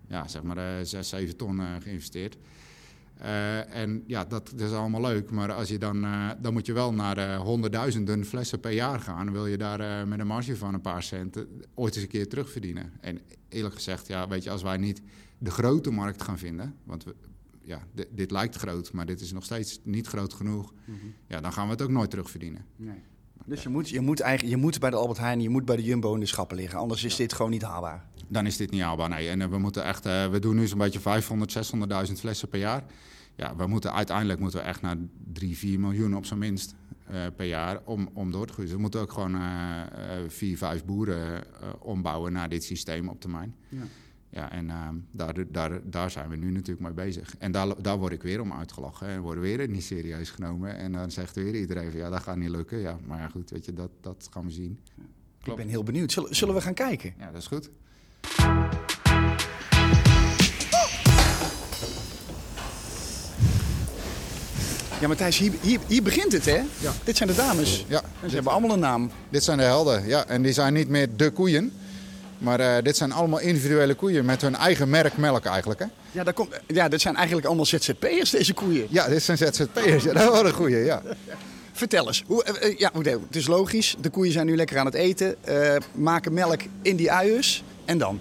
ja, 0.08 0.28
zeg 0.28 0.44
maar, 0.44 0.58
uh, 0.58 0.86
6, 0.86 1.10
7 1.10 1.38
ton 1.38 1.62
geïnvesteerd. 1.82 2.38
en 3.70 4.04
ja, 4.08 4.26
dat, 4.26 4.54
is 4.58 4.72
allemaal 4.72 5.02
leuk. 5.02 5.32
Maar 5.32 5.54
als 5.54 5.70
je 5.70 5.78
dan, 5.78 6.06
dan 6.42 6.54
moet 6.54 6.66
je 6.66 6.74
wel 6.74 6.94
naar 6.94 7.38
honderdduizenden 7.38 8.26
flessen 8.26 8.60
per 8.60 8.72
jaar 8.72 9.00
gaan. 9.00 9.32
Wil 9.32 9.48
je 9.48 9.58
daar 9.58 10.08
met 10.08 10.20
een 10.20 10.28
marge 10.28 10.58
van 10.58 10.74
een 10.74 10.82
paar 10.82 11.04
cent 11.04 11.46
ooit 11.74 11.96
eens 11.96 12.04
een 12.04 12.10
keer 12.10 12.30
terugverdienen. 12.30 12.92
En 13.02 13.20
eerlijk 13.50 13.76
gezegd, 13.76 14.08
ja, 14.08 14.28
weet 14.28 14.44
je, 14.44 14.50
als 14.50 14.64
wij 14.64 14.78
niet 14.78 15.02
de 15.38 15.52
grote 15.52 15.92
markt 15.92 16.22
gaan 16.22 16.38
vinden. 16.38 16.76
Want 16.84 17.04
we, 17.04 17.16
ja, 17.64 17.88
dit, 17.94 18.08
dit 18.12 18.32
lijkt 18.32 18.56
groot, 18.56 18.92
maar 18.92 19.06
dit 19.06 19.22
is 19.22 19.32
nog 19.32 19.44
steeds 19.44 19.80
niet 19.84 20.08
groot 20.08 20.34
genoeg. 20.34 20.74
Mm 20.86 21.00
-hmm. 21.00 21.14
Ja, 21.28 21.42
dan 21.42 21.54
gaan 21.54 21.66
we 21.66 21.72
het 21.72 21.82
ook 21.82 21.90
nooit 21.90 22.10
terugverdienen. 22.10 22.66
Nee. 22.76 23.04
Dus 23.46 23.64
je 23.64 23.70
moet, 23.70 23.90
je, 23.90 24.00
moet 24.00 24.20
eigenlijk, 24.20 24.56
je 24.56 24.62
moet 24.62 24.80
bij 24.80 24.90
de 24.90 24.96
Albert 24.96 25.20
Heijn, 25.20 25.42
je 25.42 25.50
moet 25.50 25.66
bij 25.66 25.76
de 25.76 25.84
Jumbo 25.84 26.14
in 26.14 26.20
de 26.20 26.26
schappen 26.26 26.58
liggen. 26.58 26.80
Anders 26.80 27.04
is 27.04 27.12
ja. 27.12 27.18
dit 27.18 27.34
gewoon 27.34 27.52
niet 27.52 27.62
haalbaar. 27.62 28.06
Dan 28.28 28.46
is 28.46 28.58
dit 28.58 28.72
niet 28.72 28.82
haalbaar, 28.82 29.10
nee. 29.10 29.30
En 29.30 29.40
uh, 29.40 29.48
we 29.48 29.58
moeten 29.58 29.84
echt, 29.84 30.06
uh, 30.06 30.28
we 30.28 30.40
doen 30.40 30.56
nu 30.56 30.68
zo'n 30.68 30.78
beetje 30.78 31.00
500, 31.00 31.74
600.000 32.08 32.14
flessen 32.14 32.50
per 32.50 32.60
jaar. 32.60 32.84
Ja, 33.36 33.56
we 33.56 33.68
moeten 33.68 33.94
uiteindelijk 33.94 34.40
moeten 34.40 34.60
we 34.60 34.66
echt 34.66 34.82
naar 34.82 34.98
3, 35.34 35.58
4 35.58 35.80
miljoen 35.80 36.16
op 36.16 36.26
zijn 36.26 36.40
minst 36.40 36.76
uh, 37.12 37.18
per 37.36 37.46
jaar 37.46 37.82
om, 37.86 38.10
om 38.14 38.32
door 38.32 38.46
te 38.46 38.54
groeien. 38.54 38.70
Dus 38.70 38.76
we 38.76 38.82
moeten 38.82 39.02
ook 39.02 39.12
gewoon 39.12 39.42
4, 40.28 40.58
5 40.58 40.86
boeren 40.86 41.44
ombouwen 41.80 42.34
naar 42.34 42.50
dit 42.50 42.64
systeem 42.64 43.10
op 43.10 43.22
termijn. 43.22 43.56
Ja. 43.70 43.84
Ja, 44.32 44.52
en 44.52 44.66
uh, 44.66 44.88
daar, 45.12 45.34
daar, 45.48 45.80
daar 45.84 46.12
zijn 46.12 46.30
we 46.30 46.36
nu 46.36 46.52
natuurlijk 46.52 46.80
mee 46.80 47.06
bezig. 47.06 47.36
En 47.38 47.52
daar, 47.52 47.82
daar 47.82 47.98
word 47.98 48.14
ik 48.14 48.22
weer 48.22 48.42
om 48.42 48.54
uitgelachen. 48.54 49.08
En 49.08 49.22
word 49.22 49.40
weer 49.40 49.68
niet 49.68 49.84
serieus 49.84 50.30
genomen. 50.30 50.78
En 50.78 50.92
dan 50.92 51.12
zegt 51.12 51.36
weer 51.36 51.56
iedereen 51.56 51.92
van 51.92 52.00
ja, 52.00 52.10
dat 52.10 52.22
gaat 52.22 52.38
niet 52.38 52.50
lukken. 52.50 52.78
Ja, 52.78 52.98
maar 53.06 53.20
ja, 53.20 53.28
goed, 53.28 53.50
weet 53.50 53.66
je, 53.66 53.74
dat, 53.74 53.90
dat 54.02 54.28
gaan 54.32 54.46
we 54.46 54.52
zien. 54.52 54.80
Klopt. 55.42 55.60
Ik 55.60 55.66
ben 55.66 55.74
heel 55.74 55.84
benieuwd. 55.84 56.12
Zullen, 56.12 56.36
zullen 56.36 56.56
we 56.56 56.62
gaan 56.62 56.74
kijken? 56.74 57.14
Ja, 57.20 57.32
dat 57.32 57.42
is 57.42 57.48
goed. 57.48 57.70
Ja, 65.00 65.08
Matthijs, 65.08 65.38
hier, 65.38 65.54
hier, 65.62 65.80
hier 65.88 66.04
begint 66.04 66.32
het, 66.32 66.46
hè? 66.46 66.62
Ja. 66.80 66.94
Dit 67.04 67.18
zijn 67.18 67.30
de 67.30 67.36
dames. 67.36 67.86
Ja. 67.88 68.02
En 68.22 68.30
ze 68.30 68.36
hebben 68.36 68.52
allemaal 68.52 68.72
een 68.72 68.80
naam. 68.80 69.12
Dit 69.30 69.44
zijn 69.44 69.58
de 69.58 69.64
helden, 69.64 70.08
ja. 70.08 70.26
En 70.26 70.42
die 70.42 70.54
zijn 70.54 70.74
niet 70.74 70.88
meer 70.88 71.16
de 71.16 71.32
koeien. 71.32 71.72
Maar 72.42 72.60
eh, 72.60 72.84
dit 72.84 72.98
zijn 72.98 73.12
allemaal 73.12 73.40
individuele 73.40 73.94
koeien 73.94 74.26
met 74.26 74.42
hun 74.42 74.56
eigen 74.56 74.90
merk 74.90 75.18
melk 75.18 75.46
eigenlijk. 75.46 75.80
Hè? 75.80 75.86
Ja, 76.12 76.24
daar 76.24 76.34
komt, 76.34 76.50
ja, 76.68 76.90
dit 76.90 77.02
zijn 77.02 77.16
eigenlijk 77.16 77.48
allemaal 77.48 77.66
ZZP'ers, 77.66 78.30
deze 78.30 78.54
koeien. 78.54 78.88
Ja, 78.90 79.08
dit 79.08 79.24
zijn 79.24 79.38
ZZP'ers. 79.38 80.04
Ja, 80.04 80.14
dat 80.14 80.32
was 80.32 80.42
een 80.42 80.54
goeie, 80.54 80.78
ja. 80.78 81.02
Vertel 81.72 82.08
eens. 82.08 82.24
Hoe, 82.28 82.44
eh, 82.44 82.70
eh, 82.70 82.78
ja, 82.78 82.92
het 83.28 83.36
is 83.36 83.48
logisch. 83.48 83.96
De 84.02 84.10
koeien 84.10 84.32
zijn 84.32 84.46
nu 84.46 84.56
lekker 84.56 84.78
aan 84.78 84.86
het 84.86 84.94
eten. 84.94 85.36
maken 85.96 86.34
melk 86.34 86.62
in 86.82 86.96
die 86.96 87.12
uiers. 87.12 87.64
En 87.86 87.98
dan? 87.98 88.20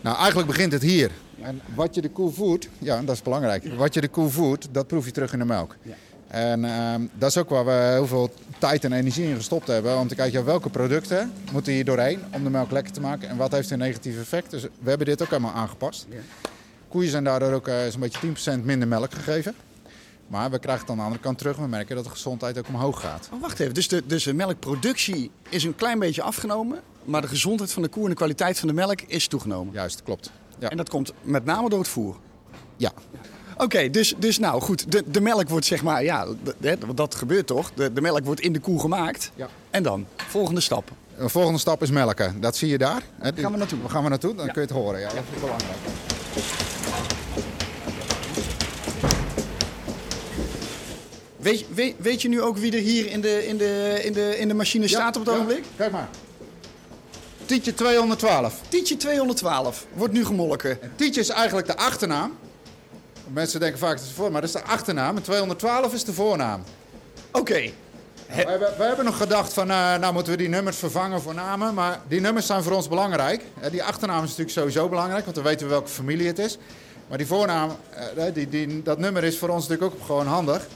Nou, 0.00 0.16
eigenlijk 0.16 0.48
begint 0.48 0.72
het 0.72 0.82
hier. 0.82 1.10
En 1.40 1.60
wat 1.74 1.94
je 1.94 2.00
de 2.00 2.08
koe 2.08 2.32
voedt, 2.32 2.68
ja, 2.78 3.02
dat 3.02 3.14
is 3.14 3.22
belangrijk. 3.22 3.64
Wat 3.76 3.94
je 3.94 4.00
de 4.00 4.08
koe 4.08 4.28
voedt, 4.28 4.68
dat 4.70 4.86
proef 4.86 5.04
je 5.04 5.10
terug 5.10 5.32
in 5.32 5.38
de 5.38 5.44
melk. 5.44 5.76
Ja. 5.82 5.94
En 6.30 6.64
ehm, 6.64 7.02
dat 7.12 7.28
is 7.28 7.36
ook 7.36 7.48
waar 7.48 7.64
we 7.64 7.70
heel 7.70 8.06
veel 8.06 8.32
tijd 8.58 8.84
en 8.84 8.92
energie 8.92 9.28
in 9.28 9.36
gestopt 9.36 9.66
hebben. 9.66 9.98
Om 9.98 10.08
te 10.08 10.14
kijken 10.14 10.44
welke 10.44 10.70
producten 10.70 11.32
moeten 11.52 11.72
hier 11.72 11.84
doorheen 11.84 12.20
om 12.30 12.44
de 12.44 12.50
melk 12.50 12.70
lekker 12.70 12.92
te 12.92 13.00
maken. 13.00 13.28
En 13.28 13.36
wat 13.36 13.52
heeft 13.52 13.70
een 13.70 13.78
negatief 13.78 14.18
effect. 14.20 14.50
Dus 14.50 14.62
we 14.62 14.88
hebben 14.88 15.06
dit 15.06 15.22
ook 15.22 15.28
helemaal 15.28 15.52
aangepast. 15.52 16.06
Koeien 16.88 17.10
zijn 17.10 17.24
daardoor 17.24 17.52
ook 17.52 17.68
eh, 17.68 17.76
zo'n 17.88 18.00
beetje 18.00 18.58
10% 18.60 18.64
minder 18.64 18.88
melk 18.88 19.14
gegeven. 19.14 19.54
Maar 20.26 20.50
we 20.50 20.58
krijgen 20.58 20.82
het 20.82 20.90
aan 20.90 20.96
de 20.96 21.02
andere 21.02 21.22
kant 21.22 21.38
terug. 21.38 21.56
We 21.56 21.66
merken 21.66 21.94
dat 21.94 22.04
de 22.04 22.10
gezondheid 22.10 22.58
ook 22.58 22.68
omhoog 22.68 23.00
gaat. 23.00 23.28
Oh, 23.32 23.40
wacht 23.40 23.60
even. 23.60 23.74
Dus 23.74 23.88
de, 23.88 24.02
dus 24.06 24.24
de 24.24 24.34
melkproductie 24.34 25.30
is 25.48 25.64
een 25.64 25.74
klein 25.74 25.98
beetje 25.98 26.22
afgenomen. 26.22 26.80
Maar 27.04 27.20
de 27.20 27.28
gezondheid 27.28 27.72
van 27.72 27.82
de 27.82 27.88
koe 27.88 28.02
en 28.04 28.10
de 28.10 28.16
kwaliteit 28.16 28.58
van 28.58 28.68
de 28.68 28.74
melk 28.74 29.00
is 29.00 29.26
toegenomen. 29.28 29.72
Juist, 29.72 30.02
klopt. 30.02 30.30
Ja. 30.58 30.68
En 30.68 30.76
dat 30.76 30.88
komt 30.88 31.12
met 31.22 31.44
name 31.44 31.68
door 31.68 31.78
het 31.78 31.88
voer. 31.88 32.16
ja. 32.76 32.92
Oké, 33.60 33.90
dus, 33.90 34.14
dus 34.18 34.38
nou 34.38 34.60
goed. 34.60 34.92
De, 34.92 35.02
de 35.06 35.20
melk 35.20 35.48
wordt 35.48 35.66
zeg 35.66 35.82
maar, 35.82 36.04
ja, 36.04 36.26
want 36.60 36.96
dat 36.96 37.14
gebeurt 37.14 37.46
toch? 37.46 37.70
De, 37.74 37.92
de 37.92 38.00
melk 38.00 38.24
wordt 38.24 38.40
in 38.40 38.52
de 38.52 38.58
koe 38.58 38.80
gemaakt. 38.80 39.30
Ja. 39.34 39.48
En 39.70 39.82
dan? 39.82 40.06
Volgende 40.16 40.60
stap. 40.60 40.90
De 41.18 41.28
volgende 41.28 41.58
stap 41.58 41.82
is 41.82 41.90
melken. 41.90 42.40
Dat 42.40 42.56
zie 42.56 42.68
je 42.68 42.78
daar. 42.78 43.02
Hè, 43.18 43.30
Gaan 43.34 43.52
we 43.52 43.58
naartoe? 43.58 43.80
Waar 43.80 43.90
gaan 43.90 44.02
we 44.02 44.08
naartoe? 44.08 44.34
Dan 44.34 44.46
kun 44.46 44.54
je 44.54 44.60
het 44.60 44.70
horen. 44.70 45.00
Ja, 45.00 45.08
dat 45.08 45.22
is 45.34 45.40
belangrijk. 45.40 45.76
Weet, 51.36 51.64
weet, 51.74 51.94
weet 51.98 52.22
je 52.22 52.28
nu 52.28 52.42
ook 52.42 52.56
wie 52.56 52.72
er 52.72 52.78
hier 52.82 53.06
in 53.10 53.20
de, 53.20 53.46
in 53.46 53.56
de, 53.56 54.00
in 54.02 54.12
de, 54.12 54.38
in 54.38 54.48
de 54.48 54.54
machine 54.54 54.88
staat 54.88 55.16
op 55.16 55.24
het 55.24 55.34
Ja, 55.34 55.40
ogenblik? 55.40 55.64
Kijk 55.76 55.92
maar. 55.92 56.08
Tietje 57.44 57.74
212. 57.74 58.60
Tietje 58.68 58.96
212 58.96 59.86
wordt 59.94 60.12
nu 60.12 60.24
gemolken. 60.24 60.82
En 60.82 60.92
Tietje 60.96 61.20
is 61.20 61.28
eigenlijk 61.28 61.66
de 61.66 61.76
achternaam. 61.76 62.32
Mensen 63.32 63.60
denken 63.60 63.78
vaak 63.78 63.90
dat 63.90 63.98
het 63.98 64.08
is 64.08 64.14
de 64.14 64.22
voor, 64.22 64.32
maar 64.32 64.40
dat 64.40 64.50
is 64.50 64.56
de 64.56 64.68
achternaam. 64.68 65.16
En 65.16 65.22
212 65.22 65.94
is 65.94 66.04
de 66.04 66.12
voornaam. 66.12 66.62
Oké. 67.32 67.70
We 68.26 68.34
hebben, 68.34 68.72
we 68.76 68.84
hebben 68.84 69.04
nog 69.04 69.16
gedacht 69.16 69.52
van, 69.52 69.70
eh, 69.70 69.96
nou 69.96 70.12
moeten 70.12 70.32
we 70.32 70.38
die 70.38 70.48
nummers 70.48 70.76
vervangen 70.76 71.22
voor 71.22 71.34
namen. 71.34 71.74
Maar 71.74 72.00
die 72.08 72.20
nummers 72.20 72.46
zijn 72.46 72.62
voor 72.62 72.72
ons 72.72 72.88
belangrijk. 72.88 73.42
Die 73.70 73.82
achternaam 73.82 74.22
is 74.22 74.28
natuurlijk 74.28 74.56
sowieso 74.56 74.88
belangrijk, 74.88 75.24
want 75.24 75.36
dan 75.36 75.44
weten 75.44 75.66
we 75.66 75.72
welke 75.72 75.88
familie 75.88 76.26
het 76.26 76.38
is. 76.38 76.58
Maar 77.08 77.18
die 77.18 77.26
voornaam, 77.26 77.76
eh, 78.16 78.24
die, 78.34 78.48
die, 78.48 78.82
dat 78.82 78.98
nummer 78.98 79.24
is 79.24 79.38
voor 79.38 79.48
ons 79.48 79.68
natuurlijk 79.68 79.94
ook 79.94 80.06
gewoon 80.06 80.26
handig. 80.26 80.66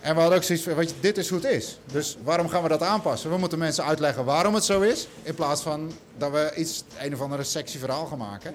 En 0.00 0.14
we 0.14 0.20
hadden 0.20 0.38
ook 0.38 0.44
zoiets 0.44 0.64
van, 0.64 0.74
weet 0.74 0.90
je, 0.90 0.94
dit 1.00 1.18
is 1.18 1.28
hoe 1.28 1.40
het 1.40 1.50
is. 1.50 1.78
Dus 1.92 2.16
waarom 2.22 2.48
gaan 2.48 2.62
we 2.62 2.68
dat 2.68 2.82
aanpassen? 2.82 3.30
We 3.30 3.36
moeten 3.36 3.58
mensen 3.58 3.84
uitleggen 3.84 4.24
waarom 4.24 4.54
het 4.54 4.64
zo 4.64 4.80
is. 4.80 5.08
In 5.22 5.34
plaats 5.34 5.62
van 5.62 5.92
dat 6.16 6.30
we 6.30 6.52
iets, 6.56 6.84
een 6.98 7.14
of 7.14 7.20
andere 7.20 7.44
sexy 7.44 7.78
verhaal 7.78 8.06
gaan 8.06 8.18
maken. 8.18 8.54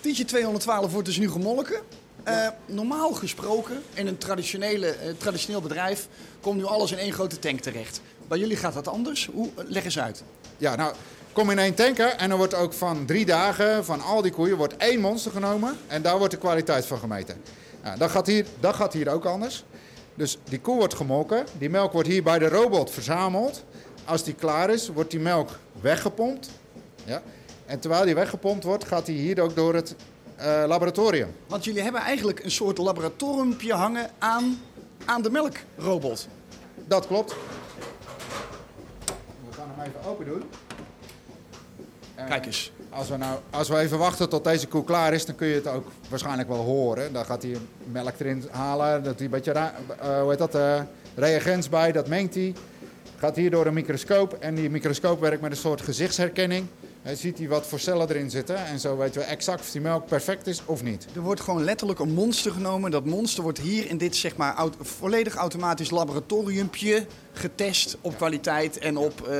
Tietje 0.00 0.24
212 0.24 0.92
wordt 0.92 1.06
dus 1.06 1.18
nu 1.18 1.30
gemolken. 1.30 1.80
Eh, 2.28 2.48
normaal 2.66 3.12
gesproken, 3.12 3.82
in 3.94 4.06
een 4.06 4.18
traditionele, 4.18 4.86
eh, 4.86 5.10
traditioneel 5.18 5.60
bedrijf, 5.60 6.08
komt 6.40 6.56
nu 6.56 6.64
alles 6.64 6.92
in 6.92 6.98
één 6.98 7.12
grote 7.12 7.38
tank 7.38 7.60
terecht. 7.60 8.00
Bij 8.28 8.38
jullie 8.38 8.56
gaat 8.56 8.74
dat 8.74 8.88
anders. 8.88 9.28
Hoe, 9.32 9.48
leg 9.56 9.84
eens 9.84 9.98
uit. 9.98 10.22
Ja, 10.56 10.76
nou, 10.76 10.94
kom 11.32 11.50
in 11.50 11.58
één 11.58 11.74
tanker 11.74 12.08
en 12.08 12.28
dan 12.28 12.38
wordt 12.38 12.54
ook 12.54 12.72
van 12.72 13.06
drie 13.06 13.26
dagen 13.26 13.84
van 13.84 14.00
al 14.00 14.22
die 14.22 14.32
koeien 14.32 14.56
wordt 14.56 14.76
één 14.76 15.00
monster 15.00 15.32
genomen 15.32 15.76
en 15.86 16.02
daar 16.02 16.18
wordt 16.18 16.32
de 16.32 16.40
kwaliteit 16.40 16.86
van 16.86 16.98
gemeten. 16.98 17.42
Nou, 17.82 17.98
dat, 17.98 18.10
gaat 18.10 18.26
hier, 18.26 18.46
dat 18.60 18.74
gaat 18.74 18.92
hier 18.92 19.08
ook 19.08 19.24
anders. 19.24 19.64
Dus 20.14 20.38
die 20.44 20.60
koe 20.60 20.76
wordt 20.76 20.94
gemolken, 20.94 21.46
die 21.58 21.70
melk 21.70 21.92
wordt 21.92 22.08
hier 22.08 22.22
bij 22.22 22.38
de 22.38 22.48
robot 22.48 22.90
verzameld. 22.90 23.64
Als 24.04 24.24
die 24.24 24.34
klaar 24.34 24.70
is, 24.70 24.88
wordt 24.88 25.10
die 25.10 25.20
melk 25.20 25.50
weggepompt. 25.80 26.50
Ja? 27.04 27.22
En 27.66 27.80
terwijl 27.80 28.04
die 28.04 28.14
weggepompt 28.14 28.64
wordt, 28.64 28.84
gaat 28.84 29.06
die 29.06 29.18
hier 29.18 29.40
ook 29.40 29.56
door 29.56 29.74
het 29.74 29.94
eh, 30.38 30.64
laboratorium. 30.66 31.34
Want 31.46 31.64
jullie 31.64 31.82
hebben 31.82 32.00
eigenlijk 32.00 32.44
een 32.44 32.50
soort 32.50 32.78
laboratoriumpje 32.78 33.72
hangen 33.72 34.10
aan, 34.18 34.60
aan 35.04 35.22
de 35.22 35.30
melkrobot. 35.30 36.28
Dat 36.86 37.06
klopt. 37.06 37.34
We 39.48 39.54
gaan 39.56 39.70
hem 39.76 39.86
even 39.86 40.10
open 40.10 40.26
doen. 40.26 40.42
Kijk 42.28 42.46
eens. 42.46 42.72
Als 42.90 43.08
we, 43.08 43.16
nou, 43.16 43.38
als 43.50 43.68
we 43.68 43.78
even 43.78 43.98
wachten 43.98 44.28
tot 44.28 44.44
deze 44.44 44.66
koe 44.66 44.84
klaar 44.84 45.12
is, 45.12 45.26
dan 45.26 45.34
kun 45.34 45.46
je 45.46 45.54
het 45.54 45.66
ook 45.66 45.86
waarschijnlijk 46.08 46.48
wel 46.48 46.64
horen. 46.64 47.12
Dan 47.12 47.24
gaat 47.24 47.42
hij 47.42 47.56
melk 47.84 48.14
erin 48.18 48.44
halen, 48.50 49.02
dat 49.02 49.14
hij 49.14 49.24
een 49.24 49.30
beetje 49.30 49.52
eh, 49.52 50.20
hoe 50.20 50.28
heet 50.28 50.38
dat, 50.38 50.54
eh, 50.54 50.80
reagens 51.14 51.68
bij, 51.68 51.92
dat 51.92 52.08
mengt 52.08 52.34
hij. 52.34 52.54
Gaat 53.20 53.36
hier 53.36 53.50
door 53.50 53.66
een 53.66 53.74
microscoop 53.74 54.32
en 54.32 54.54
die 54.54 54.70
microscoop 54.70 55.20
werkt 55.20 55.40
met 55.40 55.50
een 55.50 55.56
soort 55.56 55.80
gezichtsherkenning. 55.80 56.66
Hij 57.02 57.14
ziet 57.14 57.38
hij 57.38 57.48
wat 57.48 57.66
voor 57.66 57.78
cellen 57.78 58.08
erin 58.08 58.30
zitten 58.30 58.66
en 58.66 58.80
zo 58.80 58.96
weten 58.96 59.20
we 59.20 59.26
exact 59.26 59.60
of 59.60 59.70
die 59.70 59.80
melk 59.80 60.06
perfect 60.06 60.46
is 60.46 60.62
of 60.64 60.82
niet. 60.82 61.06
Er 61.14 61.20
wordt 61.20 61.40
gewoon 61.40 61.64
letterlijk 61.64 61.98
een 61.98 62.14
monster 62.14 62.52
genomen. 62.52 62.90
Dat 62.90 63.04
monster 63.04 63.42
wordt 63.42 63.58
hier 63.58 63.90
in 63.90 63.98
dit 63.98 64.16
zeg 64.16 64.36
maar 64.36 64.68
volledig 64.80 65.34
automatisch 65.34 65.90
laboratoriumpje 65.90 67.06
getest 67.32 67.96
op 68.00 68.16
kwaliteit 68.16 68.78
en 68.78 68.96
op 68.96 69.26
eh, 69.26 69.30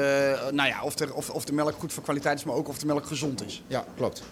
nou 0.51 0.69
ja, 0.69 0.83
of, 0.83 0.99
er, 0.99 1.15
of, 1.15 1.31
of 1.31 1.45
de 1.45 1.53
melk 1.53 1.75
goed 1.79 1.93
voor 1.93 2.03
kwaliteit 2.03 2.39
is, 2.39 2.45
maar 2.45 2.55
ook 2.55 2.69
of 2.69 2.79
de 2.79 2.87
melk 2.87 3.07
gezond 3.07 3.45
is. 3.47 3.63
Ja, 3.67 3.85
klopt. 3.97 4.23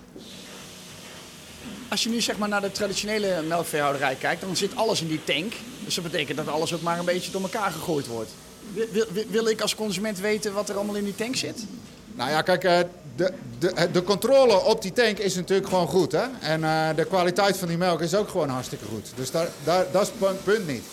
Als 1.89 2.03
je 2.03 2.09
nu 2.09 2.21
zeg 2.21 2.39
maar 2.39 2.49
naar 2.49 2.61
de 2.61 2.73
traditionele 2.73 3.43
melkveehouderij 3.49 4.15
kijkt, 4.15 4.41
dan 4.41 4.57
zit 4.57 4.77
alles 4.77 5.01
in 5.01 5.09
die 5.09 5.25
tank. 5.25 5.53
Dus 5.85 5.95
dat 5.95 6.05
betekent 6.05 6.37
dat 6.37 6.49
alles 6.49 6.75
ook 6.75 6.83
maar 6.83 6.99
een 6.99 7.05
beetje 7.05 7.31
door 7.31 7.43
elkaar 7.43 7.71
gegooid 7.71 8.07
wordt. 8.07 8.31
Wil, 8.73 8.87
wil, 9.13 9.25
wil 9.29 9.47
ik 9.47 9.61
als 9.61 9.75
consument 9.75 10.19
weten 10.19 10.53
wat 10.53 10.69
er 10.69 10.77
allemaal 10.77 10.95
in 10.95 11.05
die 11.05 11.15
tank 11.15 11.37
zit? 11.37 11.65
Nou 12.15 12.31
ja, 12.31 12.43
kijk, 12.43 12.65
eh, 12.65 12.79
de, 13.17 13.33
de, 13.59 13.89
de 13.93 14.03
controle 14.03 14.65
op 14.65 14.83
die 14.83 14.93
tank 14.93 15.19
is 15.19 15.35
natuurlijk 15.35 15.69
gewoon 15.69 15.87
goed. 15.87 16.13
Hè? 16.13 16.25
En 16.41 16.65
eh, 16.65 16.89
de 16.97 17.05
kwaliteit 17.05 17.57
van 17.57 17.69
die 17.69 17.77
melk 17.77 18.01
is 18.01 18.15
ook 18.15 18.29
gewoon 18.29 18.49
hartstikke 18.49 18.85
goed. 18.85 19.13
Dus 19.15 19.31
daar, 19.31 19.49
daar, 19.65 19.87
dat 19.93 20.03
is 20.03 20.09
het 20.09 20.19
punt, 20.19 20.45
punt 20.45 20.67
niet. 20.67 20.85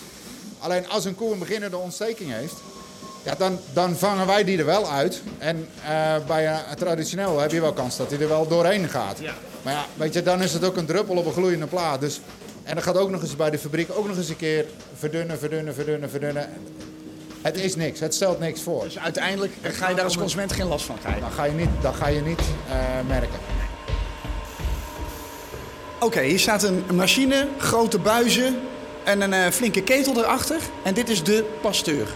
Alleen 0.58 0.88
als 0.88 1.04
een 1.04 1.14
koe 1.14 1.32
een 1.32 1.38
beginnende 1.38 1.76
ontsteking 1.76 2.32
heeft, 2.32 2.54
ja, 3.22 3.34
dan, 3.34 3.58
dan 3.72 3.96
vangen 3.96 4.26
wij 4.26 4.44
die 4.44 4.58
er 4.58 4.64
wel 4.64 4.90
uit. 4.90 5.22
En 5.38 5.68
eh, 5.84 6.14
bij 6.26 6.48
een 6.48 6.76
traditioneel 6.76 7.38
heb 7.40 7.50
je 7.50 7.60
wel 7.60 7.72
kans 7.72 7.96
dat 7.96 8.10
hij 8.10 8.20
er 8.20 8.28
wel 8.28 8.48
doorheen 8.48 8.88
gaat. 8.88 9.18
Ja. 9.18 9.34
Maar 9.62 9.72
ja, 9.72 9.86
weet 9.96 10.14
je, 10.14 10.22
dan 10.22 10.42
is 10.42 10.52
het 10.52 10.64
ook 10.64 10.76
een 10.76 10.86
druppel 10.86 11.16
op 11.16 11.26
een 11.26 11.32
gloeiende 11.32 11.66
plaat. 11.66 12.00
Dus, 12.00 12.20
en 12.62 12.74
dat 12.74 12.84
gaat 12.84 12.96
ook 12.96 13.10
nog 13.10 13.22
eens 13.22 13.36
bij 13.36 13.50
de 13.50 13.58
fabriek 13.58 13.88
ook 13.92 14.06
nog 14.06 14.16
eens 14.16 14.28
een 14.28 14.36
keer 14.36 14.66
verdunnen, 14.98 15.38
verdunnen, 15.38 15.74
verdunnen, 15.74 16.10
verdunnen. 16.10 16.48
Het 17.44 17.56
is 17.56 17.76
niks, 17.76 18.00
het 18.00 18.14
stelt 18.14 18.38
niks 18.38 18.62
voor. 18.62 18.82
Dus 18.84 18.98
uiteindelijk 18.98 19.52
ga 19.62 19.88
je 19.88 19.94
daar 19.94 20.04
als 20.04 20.16
consument 20.16 20.52
geen 20.52 20.66
last 20.66 20.84
van 20.84 20.98
krijgen. 20.98 21.20
Dat 21.22 21.32
ga 21.32 21.44
je 21.44 21.52
niet, 21.52 21.68
dat 21.80 21.94
ga 21.94 22.06
je 22.08 22.20
niet 22.20 22.40
eh, 22.68 22.74
merken. 23.08 23.38
Oké, 26.00 26.20
hier 26.20 26.38
staat 26.38 26.62
een 26.62 26.84
machine, 26.94 27.48
grote 27.58 27.98
buizen 27.98 28.60
en 29.04 29.20
een 29.20 29.32
eh, 29.32 29.50
flinke 29.50 29.82
ketel 29.82 30.16
erachter. 30.18 30.56
En 30.82 30.94
dit 30.94 31.08
is 31.08 31.22
de 31.22 31.44
pasteur. 31.60 32.06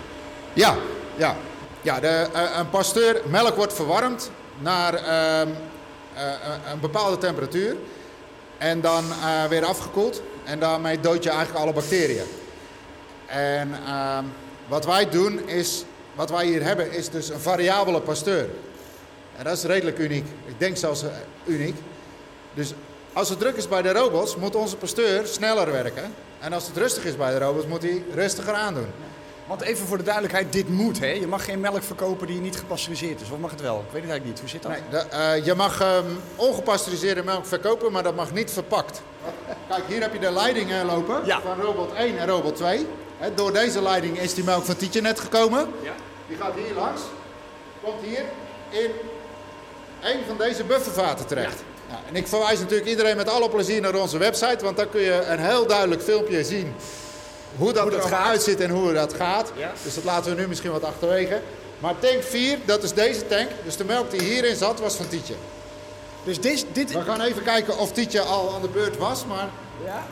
Ja, 0.53 0.75
ja. 1.17 1.37
ja 1.83 2.01
de, 2.01 2.29
eh, 2.35 2.43
een 2.59 2.71
pasteur, 2.71 3.21
melk 3.27 3.57
wordt 3.57 3.75
verwarmd 3.75 4.31
naar 4.59 4.95
ehm, 4.95 5.49
eh, 6.15 6.23
een- 6.25 6.73
een 6.73 6.81
bepaalde 6.81 7.19
temperatuur. 7.19 7.77
En 8.59 8.81
dan 8.81 9.05
eh, 9.13 9.45
weer 9.49 9.65
afgekoeld. 9.65 10.23
En 10.45 10.59
daarmee 10.59 11.01
dood 11.01 11.23
je 11.25 11.31
eigenlijk 11.31 11.61
alle 11.65 11.73
bacteriën. 11.73 12.25
En 13.27 13.71
ehm, 13.87 14.25
wat 14.69 14.85
wij 14.85 15.09
doen 15.11 15.49
is, 15.49 15.85
wat 16.15 16.31
wij 16.31 16.47
hier 16.47 16.63
hebben, 16.63 16.93
is 16.93 17.09
dus 17.09 17.29
een 17.29 17.41
variabele 17.41 18.01
pasteur. 18.01 18.49
En 19.37 19.45
dat 19.45 19.57
is 19.57 19.63
redelijk 19.65 19.99
uniek. 19.99 20.27
Ik 20.47 20.55
denk 20.59 20.77
zelfs 20.77 21.03
eh, 21.03 21.09
uniek. 21.45 21.77
Dus 22.55 22.73
als 23.13 23.29
het 23.29 23.39
druk 23.39 23.57
is 23.57 23.69
bij 23.69 23.83
de 23.83 23.93
robots, 23.93 24.37
moet 24.37 24.55
onze 24.55 24.77
pasteur 24.77 25.27
sneller 25.27 25.73
werken. 25.73 26.15
En 26.41 26.53
als 26.53 26.67
het 26.67 26.77
rustig 26.77 27.05
is 27.05 27.17
bij 27.17 27.31
de 27.33 27.39
robots, 27.39 27.67
moet 27.67 27.83
hij 27.83 28.03
rustiger 28.15 28.55
aandoen. 28.55 28.87
Want 29.47 29.61
even 29.61 29.87
voor 29.87 29.97
de 29.97 30.03
duidelijkheid, 30.03 30.53
dit 30.53 30.69
moet 30.69 30.99
hè. 30.99 31.07
Je 31.07 31.27
mag 31.27 31.45
geen 31.45 31.61
melk 31.61 31.83
verkopen 31.83 32.27
die 32.27 32.41
niet 32.41 32.57
gepasteuriseerd 32.57 33.21
is. 33.21 33.31
Of 33.31 33.39
mag 33.39 33.51
het 33.51 33.61
wel? 33.61 33.77
Ik 33.87 33.93
weet 33.93 34.03
het 34.03 34.11
eigenlijk 34.11 34.25
niet. 34.25 34.41
Hoe 34.41 34.49
zit 34.49 34.63
dat? 34.63 34.71
Nee, 34.73 34.81
de- 34.91 35.17
eh, 35.17 35.45
je 35.45 35.55
mag 35.55 35.81
ehm, 35.81 36.05
ongepasteuriseerde 36.37 37.23
melk 37.23 37.47
verkopen, 37.47 37.93
maar 37.93 38.03
dat 38.03 38.15
mag 38.17 38.33
niet 38.33 38.51
verpakt. 38.51 39.03
Kijk, 39.69 39.83
hier 39.87 40.01
heb 40.01 40.13
je 40.13 40.19
de 40.19 40.31
leidingen 40.33 40.87
lopen 40.87 41.21
Ja. 41.25 41.41
van 41.41 41.61
robot 41.61 41.93
1 41.95 42.19
en 42.19 42.27
robot 42.29 42.57
2. 42.57 42.87
Door 43.35 43.53
deze 43.53 43.83
leiding 43.83 44.19
is 44.19 44.35
die 44.35 44.45
melk 44.45 44.65
van 44.65 44.77
Tietje 44.77 45.01
net 45.01 45.21
gekomen. 45.21 45.69
Ja. 45.83 45.93
Die 46.29 46.37
gaat 46.37 46.53
hier 46.55 46.75
langs, 46.75 47.01
komt 47.83 48.03
hier 48.03 48.25
in 48.71 48.91
een 50.01 50.21
van 50.27 50.37
deze 50.37 50.65
buffervaten 50.65 51.27
terecht. 51.27 51.63
Ja, 51.89 52.01
en 52.09 52.17
ik 52.17 52.27
verwijs 52.27 52.59
natuurlijk 52.59 52.89
iedereen 52.89 53.17
met 53.17 53.29
alle 53.29 53.49
plezier 53.49 53.81
naar 53.81 53.95
onze 53.95 54.19
website, 54.19 54.65
want 54.65 54.77
daar 54.77 54.87
kun 54.87 55.01
je 55.01 55.25
een 55.25 55.39
heel 55.39 55.67
duidelijk 55.67 56.03
filmpje 56.03 56.45
zien 56.45 56.75
hoe 57.57 57.73
dat 57.73 57.83
Hoe 57.83 57.91
dat 57.91 58.05
er 58.05 58.09
gaat. 58.09 58.27
uitziet 58.27 58.61
en 58.61 58.71
hoe 58.71 58.93
dat 58.93 59.15
gaat. 59.15 59.53
Ja. 59.57 59.73
Dus 59.83 59.95
dat 59.95 60.05
laten 60.05 60.35
we 60.35 60.41
nu 60.41 60.49
misschien 60.49 60.71
wat 60.71 60.85
achterwege. 60.85 61.41
Maar 61.79 61.99
tank 61.99 62.23
4, 62.23 62.59
dat 62.65 62.83
is 62.83 62.93
deze 62.93 63.27
tank. 63.27 63.49
Dus 63.65 63.77
de 63.77 63.85
melk 63.85 64.11
die 64.11 64.23
hierin 64.23 64.57
zat, 64.57 64.81
was 64.81 64.95
van 64.95 65.09
Tietje. 65.09 65.35
Dus 66.25 66.41
dit... 66.41 66.67
dit 66.73 66.93
We 66.93 67.01
gaan 67.01 67.21
even 67.21 67.43
kijken 67.43 67.79
of 67.79 67.93
Tietje 67.93 68.21
al 68.21 68.55
aan 68.55 68.63
de 68.63 68.69
beurt 68.69 68.97
was, 68.97 69.25
maar 69.25 69.49
ja? 69.85 70.07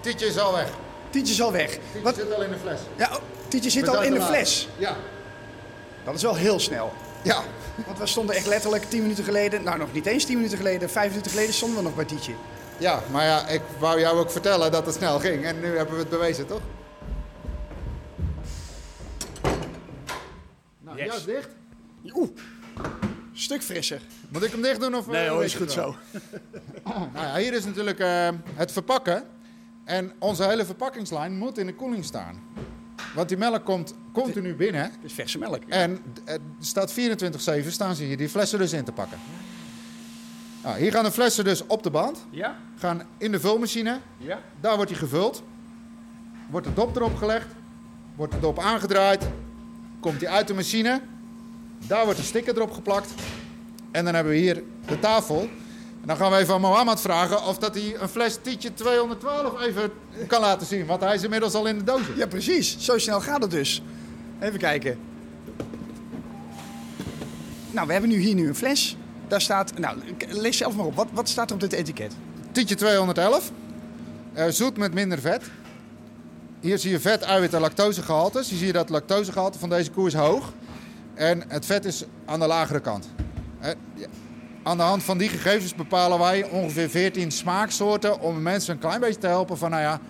Tietje 0.00 0.26
is 0.26 0.38
al 0.38 0.52
weg. 0.52 0.68
Tietje 1.12 1.32
is 1.32 1.42
al 1.42 1.52
weg. 1.52 1.68
Tietje 1.70 2.00
Wat? 2.02 2.14
zit 2.14 2.34
al 2.34 2.42
in 2.42 2.50
de 2.50 2.56
fles. 2.58 2.80
Ja, 2.96 3.08
oh, 3.12 3.16
Tietje 3.48 3.70
zit 3.70 3.88
al 3.88 4.02
in 4.02 4.12
de 4.12 4.18
laat. 4.18 4.28
fles. 4.28 4.68
Ja. 4.78 4.96
Dat 6.04 6.14
is 6.14 6.22
wel 6.22 6.34
heel 6.36 6.58
snel. 6.60 6.92
Ja. 7.22 7.42
Want 7.86 7.98
we 7.98 8.06
stonden 8.06 8.34
echt 8.36 8.46
letterlijk 8.46 8.84
10 8.84 9.02
minuten 9.02 9.24
geleden... 9.24 9.62
Nou, 9.62 9.78
nog 9.78 9.92
niet 9.92 10.06
eens 10.06 10.24
10 10.24 10.36
minuten 10.36 10.56
geleden. 10.58 10.90
5 10.90 11.08
minuten 11.08 11.30
geleden 11.30 11.54
stonden 11.54 11.76
we 11.78 11.82
nog 11.84 11.94
bij 11.94 12.04
Tietje. 12.04 12.32
Ja, 12.78 13.00
maar 13.10 13.24
ja, 13.24 13.48
ik 13.48 13.60
wou 13.78 14.00
jou 14.00 14.18
ook 14.18 14.30
vertellen 14.30 14.72
dat 14.72 14.86
het 14.86 14.94
snel 14.94 15.18
ging. 15.18 15.44
En 15.44 15.60
nu 15.60 15.76
hebben 15.76 15.94
we 15.94 16.00
het 16.00 16.08
bewezen, 16.10 16.46
toch? 16.46 16.60
Nou, 20.80 20.96
Yes. 20.98 21.06
ja, 21.06 21.14
is 21.14 21.24
dicht. 21.24 21.48
Oeh, 22.14 22.28
stuk 23.32 23.62
frisser. 23.62 24.00
Moet 24.28 24.42
ik 24.42 24.50
hem 24.50 24.62
dicht 24.62 24.80
doen? 24.80 24.94
Of 24.94 25.06
Nee 25.06 25.24
eh, 25.24 25.30
hoor, 25.30 25.44
is 25.44 25.54
goed 25.54 25.74
wel? 25.74 25.94
zo. 25.94 26.20
Nou 27.12 27.26
ja, 27.26 27.36
hier 27.36 27.52
is 27.52 27.64
natuurlijk 27.64 27.98
eh, 27.98 28.28
het 28.54 28.72
verpakken. 28.72 29.24
En 29.92 30.12
onze 30.18 30.44
hele 30.44 30.64
verpakkingslijn 30.64 31.38
moet 31.38 31.58
in 31.58 31.66
de 31.66 31.74
koeling 31.74 32.04
staan. 32.04 32.40
Want 33.14 33.28
die 33.28 33.38
melk 33.38 33.64
komt 33.64 33.94
continu 34.12 34.54
binnen. 34.54 34.82
Het 34.82 34.98
is 35.02 35.12
verse 35.12 35.38
melk. 35.38 35.62
En 35.68 35.98
eh, 36.24 36.34
er 36.34 36.40
staat 36.60 36.94
24-7 37.64 37.66
staan 37.66 37.94
ze 37.94 38.04
hier 38.04 38.16
die 38.16 38.28
flessen 38.28 38.58
dus 38.58 38.72
in 38.72 38.84
te 38.84 38.92
pakken. 38.92 39.18
Nou, 40.62 40.78
hier 40.78 40.92
gaan 40.92 41.04
de 41.04 41.10
flessen 41.10 41.44
dus 41.44 41.66
op 41.66 41.82
de 41.82 41.90
band. 41.90 42.26
Ja? 42.30 42.56
Gaan 42.78 43.02
in 43.18 43.32
de 43.32 43.40
vulmachine. 43.40 43.98
Ja? 44.18 44.40
Daar 44.60 44.76
wordt 44.76 44.90
hij 44.90 44.98
gevuld. 44.98 45.42
Wordt 46.50 46.66
de 46.66 46.72
dop 46.72 46.96
erop 46.96 47.16
gelegd. 47.16 47.46
Wordt 48.16 48.32
de 48.32 48.40
dop 48.40 48.58
aangedraaid. 48.58 49.28
Komt 50.00 50.20
hij 50.20 50.30
uit 50.30 50.46
de 50.46 50.54
machine. 50.54 51.00
Daar 51.86 52.04
wordt 52.04 52.18
de 52.18 52.24
sticker 52.24 52.56
erop 52.56 52.72
geplakt. 52.72 53.14
En 53.90 54.04
dan 54.04 54.14
hebben 54.14 54.32
we 54.32 54.38
hier 54.38 54.62
de 54.86 54.98
tafel. 54.98 55.48
En 56.02 56.08
dan 56.08 56.16
gaan 56.16 56.30
we 56.30 56.36
even 56.36 56.54
aan 56.54 56.60
Mohammed 56.60 57.00
vragen 57.00 57.44
of 57.44 57.58
dat 57.58 57.74
hij 57.74 57.96
een 57.98 58.08
fles 58.08 58.38
Tietje 58.42 58.74
212 58.74 59.60
even 59.60 59.92
kan 60.26 60.40
laten 60.40 60.66
zien. 60.66 60.86
Want 60.86 61.00
hij 61.00 61.14
is 61.14 61.22
inmiddels 61.22 61.54
al 61.54 61.66
in 61.66 61.78
de 61.78 61.84
doos. 61.84 62.00
Ja, 62.16 62.26
precies. 62.26 62.78
Zo 62.78 62.98
snel 62.98 63.20
gaat 63.20 63.42
het 63.42 63.50
dus. 63.50 63.82
Even 64.40 64.58
kijken. 64.58 64.98
Nou, 67.70 67.86
we 67.86 67.92
hebben 67.92 68.10
nu 68.10 68.16
hier 68.16 68.34
nu 68.34 68.48
een 68.48 68.54
fles. 68.54 68.96
Daar 69.28 69.40
staat... 69.40 69.78
Nou, 69.78 69.98
lees 70.28 70.56
zelf 70.56 70.76
maar 70.76 70.86
op. 70.86 70.94
Wat, 70.94 71.08
wat 71.12 71.28
staat 71.28 71.48
er 71.48 71.54
op 71.54 71.60
dit 71.60 71.72
etiket? 71.72 72.12
Tietje 72.52 72.74
211. 72.74 73.50
Eh, 74.32 74.46
zoet 74.48 74.76
met 74.76 74.94
minder 74.94 75.18
vet. 75.18 75.42
Hier 76.60 76.78
zie 76.78 76.90
je 76.90 77.00
vet, 77.00 77.22
eiwit 77.22 77.54
en 77.54 77.60
lactosegehaltes. 77.60 78.48
Hier 78.48 78.58
zie 78.58 78.66
je 78.66 78.72
dat 78.72 78.82
het 78.82 78.90
lactosegehalte 78.90 79.58
van 79.58 79.68
deze 79.68 79.90
koe 79.90 80.06
is 80.06 80.14
hoog. 80.14 80.52
En 81.14 81.44
het 81.48 81.66
vet 81.66 81.84
is 81.84 82.04
aan 82.24 82.40
de 82.40 82.46
lagere 82.46 82.80
kant. 82.80 83.08
Ja. 83.94 84.06
Aan 84.62 84.76
de 84.76 84.82
hand 84.82 85.02
van 85.02 85.18
die 85.18 85.28
gegevens 85.28 85.74
bepalen 85.74 86.18
wij 86.18 86.44
ongeveer 86.44 86.90
14 86.90 87.30
smaaksoorten 87.30 88.20
om 88.20 88.42
mensen 88.42 88.74
een 88.74 88.80
klein 88.80 89.00
beetje 89.00 89.20
te 89.20 89.26
helpen 89.26 89.58
van, 89.58 89.70
nou 89.70 89.82
ja, 89.82 90.00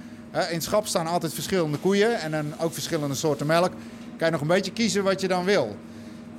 in 0.48 0.54
het 0.54 0.62
schap 0.62 0.86
staan 0.86 1.06
altijd 1.06 1.34
verschillende 1.34 1.78
koeien 1.78 2.20
en 2.20 2.30
dan 2.30 2.54
ook 2.60 2.72
verschillende 2.72 3.14
soorten 3.14 3.46
melk. 3.46 3.72
Kan 4.16 4.26
je 4.26 4.32
nog 4.32 4.40
een 4.40 4.46
beetje 4.46 4.72
kiezen 4.72 5.04
wat 5.04 5.20
je 5.20 5.28
dan 5.28 5.44
wil. 5.44 5.76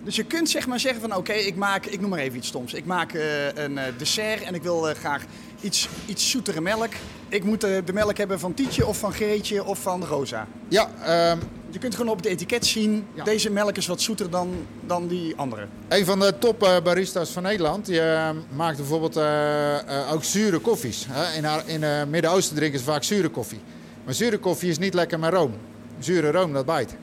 Dus 0.03 0.15
je 0.15 0.23
kunt 0.23 0.49
zeg 0.49 0.67
maar 0.67 0.79
zeggen 0.79 1.01
van 1.01 1.15
oké, 1.15 1.33
ik 1.33 1.55
maak, 1.55 1.85
ik 1.85 2.01
noem 2.01 2.09
maar 2.09 2.19
even 2.19 2.37
iets 2.37 2.47
stoms. 2.47 2.73
Ik 2.73 2.85
maak 2.85 3.13
eh, 3.13 3.45
een 3.53 3.77
eh, 3.77 3.83
dessert 3.97 4.41
en 4.43 4.53
ik 4.53 4.63
wil 4.63 4.89
eh, 4.89 4.95
graag 4.95 5.23
iets, 5.61 5.89
iets 6.05 6.29
zoetere 6.29 6.61
melk. 6.61 6.91
Ik 7.29 7.43
moet 7.43 7.61
de 7.61 7.93
melk 7.93 8.17
hebben 8.17 8.39
van 8.39 8.53
Tietje 8.53 8.87
of 8.87 8.97
van 8.97 9.13
Geetje 9.13 9.63
of 9.63 9.79
van 9.79 10.05
Rosa. 10.05 10.47
Ja, 10.67 10.89
ehm, 11.03 11.37
Je 11.73 11.79
kunt 11.79 11.95
gewoon 11.95 12.11
op 12.11 12.17
het 12.17 12.25
etiket 12.25 12.65
zien, 12.65 13.05
Ja. 13.13 13.23
deze 13.23 13.49
melk 13.49 13.77
is 13.77 13.87
wat 13.87 14.01
zoeter 14.01 14.29
dan, 14.29 14.53
dan 14.85 15.07
die 15.07 15.35
andere. 15.35 15.67
Een 15.87 16.05
van 16.05 16.19
de 16.19 16.33
top 16.39 16.63
eh, 16.63 16.75
baristas 16.83 17.29
van 17.29 17.43
Nederland, 17.43 17.85
die 17.85 18.01
eh, 18.01 18.29
maakt 18.55 18.77
bijvoorbeeld 18.77 19.15
eh, 19.17 19.79
eh, 19.99 20.13
ook 20.13 20.23
zure 20.23 20.59
koffies. 20.59 21.05
Hè. 21.09 21.37
In, 21.37 21.43
haar- 21.43 21.67
in 21.67 21.83
het 21.83 22.09
Midden-Oosten 22.09 22.55
drinken 22.55 22.79
ze 22.79 22.85
vaak 22.85 23.03
zure 23.03 23.29
koffie. 23.29 23.59
Maar 24.05 24.13
zure 24.13 24.37
koffie 24.37 24.69
is 24.69 24.77
niet 24.77 24.93
lekker 24.93 25.19
met 25.19 25.33
room. 25.33 25.53
Zure 25.99 26.31
room, 26.31 26.53
dat 26.53 26.65
bijt. 26.65 26.95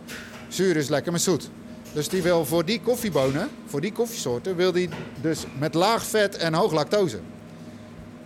Zuur 0.49 0.77
is 0.77 0.89
lekker 0.89 1.13
met 1.13 1.21
zoet. 1.23 1.51
Dus 1.93 2.09
die 2.09 2.23
wil 2.23 2.45
voor 2.47 2.65
die 2.65 2.81
koffiebonen, 2.81 3.49
voor 3.67 3.81
die 3.81 3.93
koffiesoorten, 3.93 4.57
wil 4.57 4.73
die 4.73 4.89
dus 5.21 5.45
met 5.59 5.75
laag 5.75 6.05
vet 6.07 6.37
en 6.37 6.55
hoog 6.55 6.73
lactose. 6.73 7.19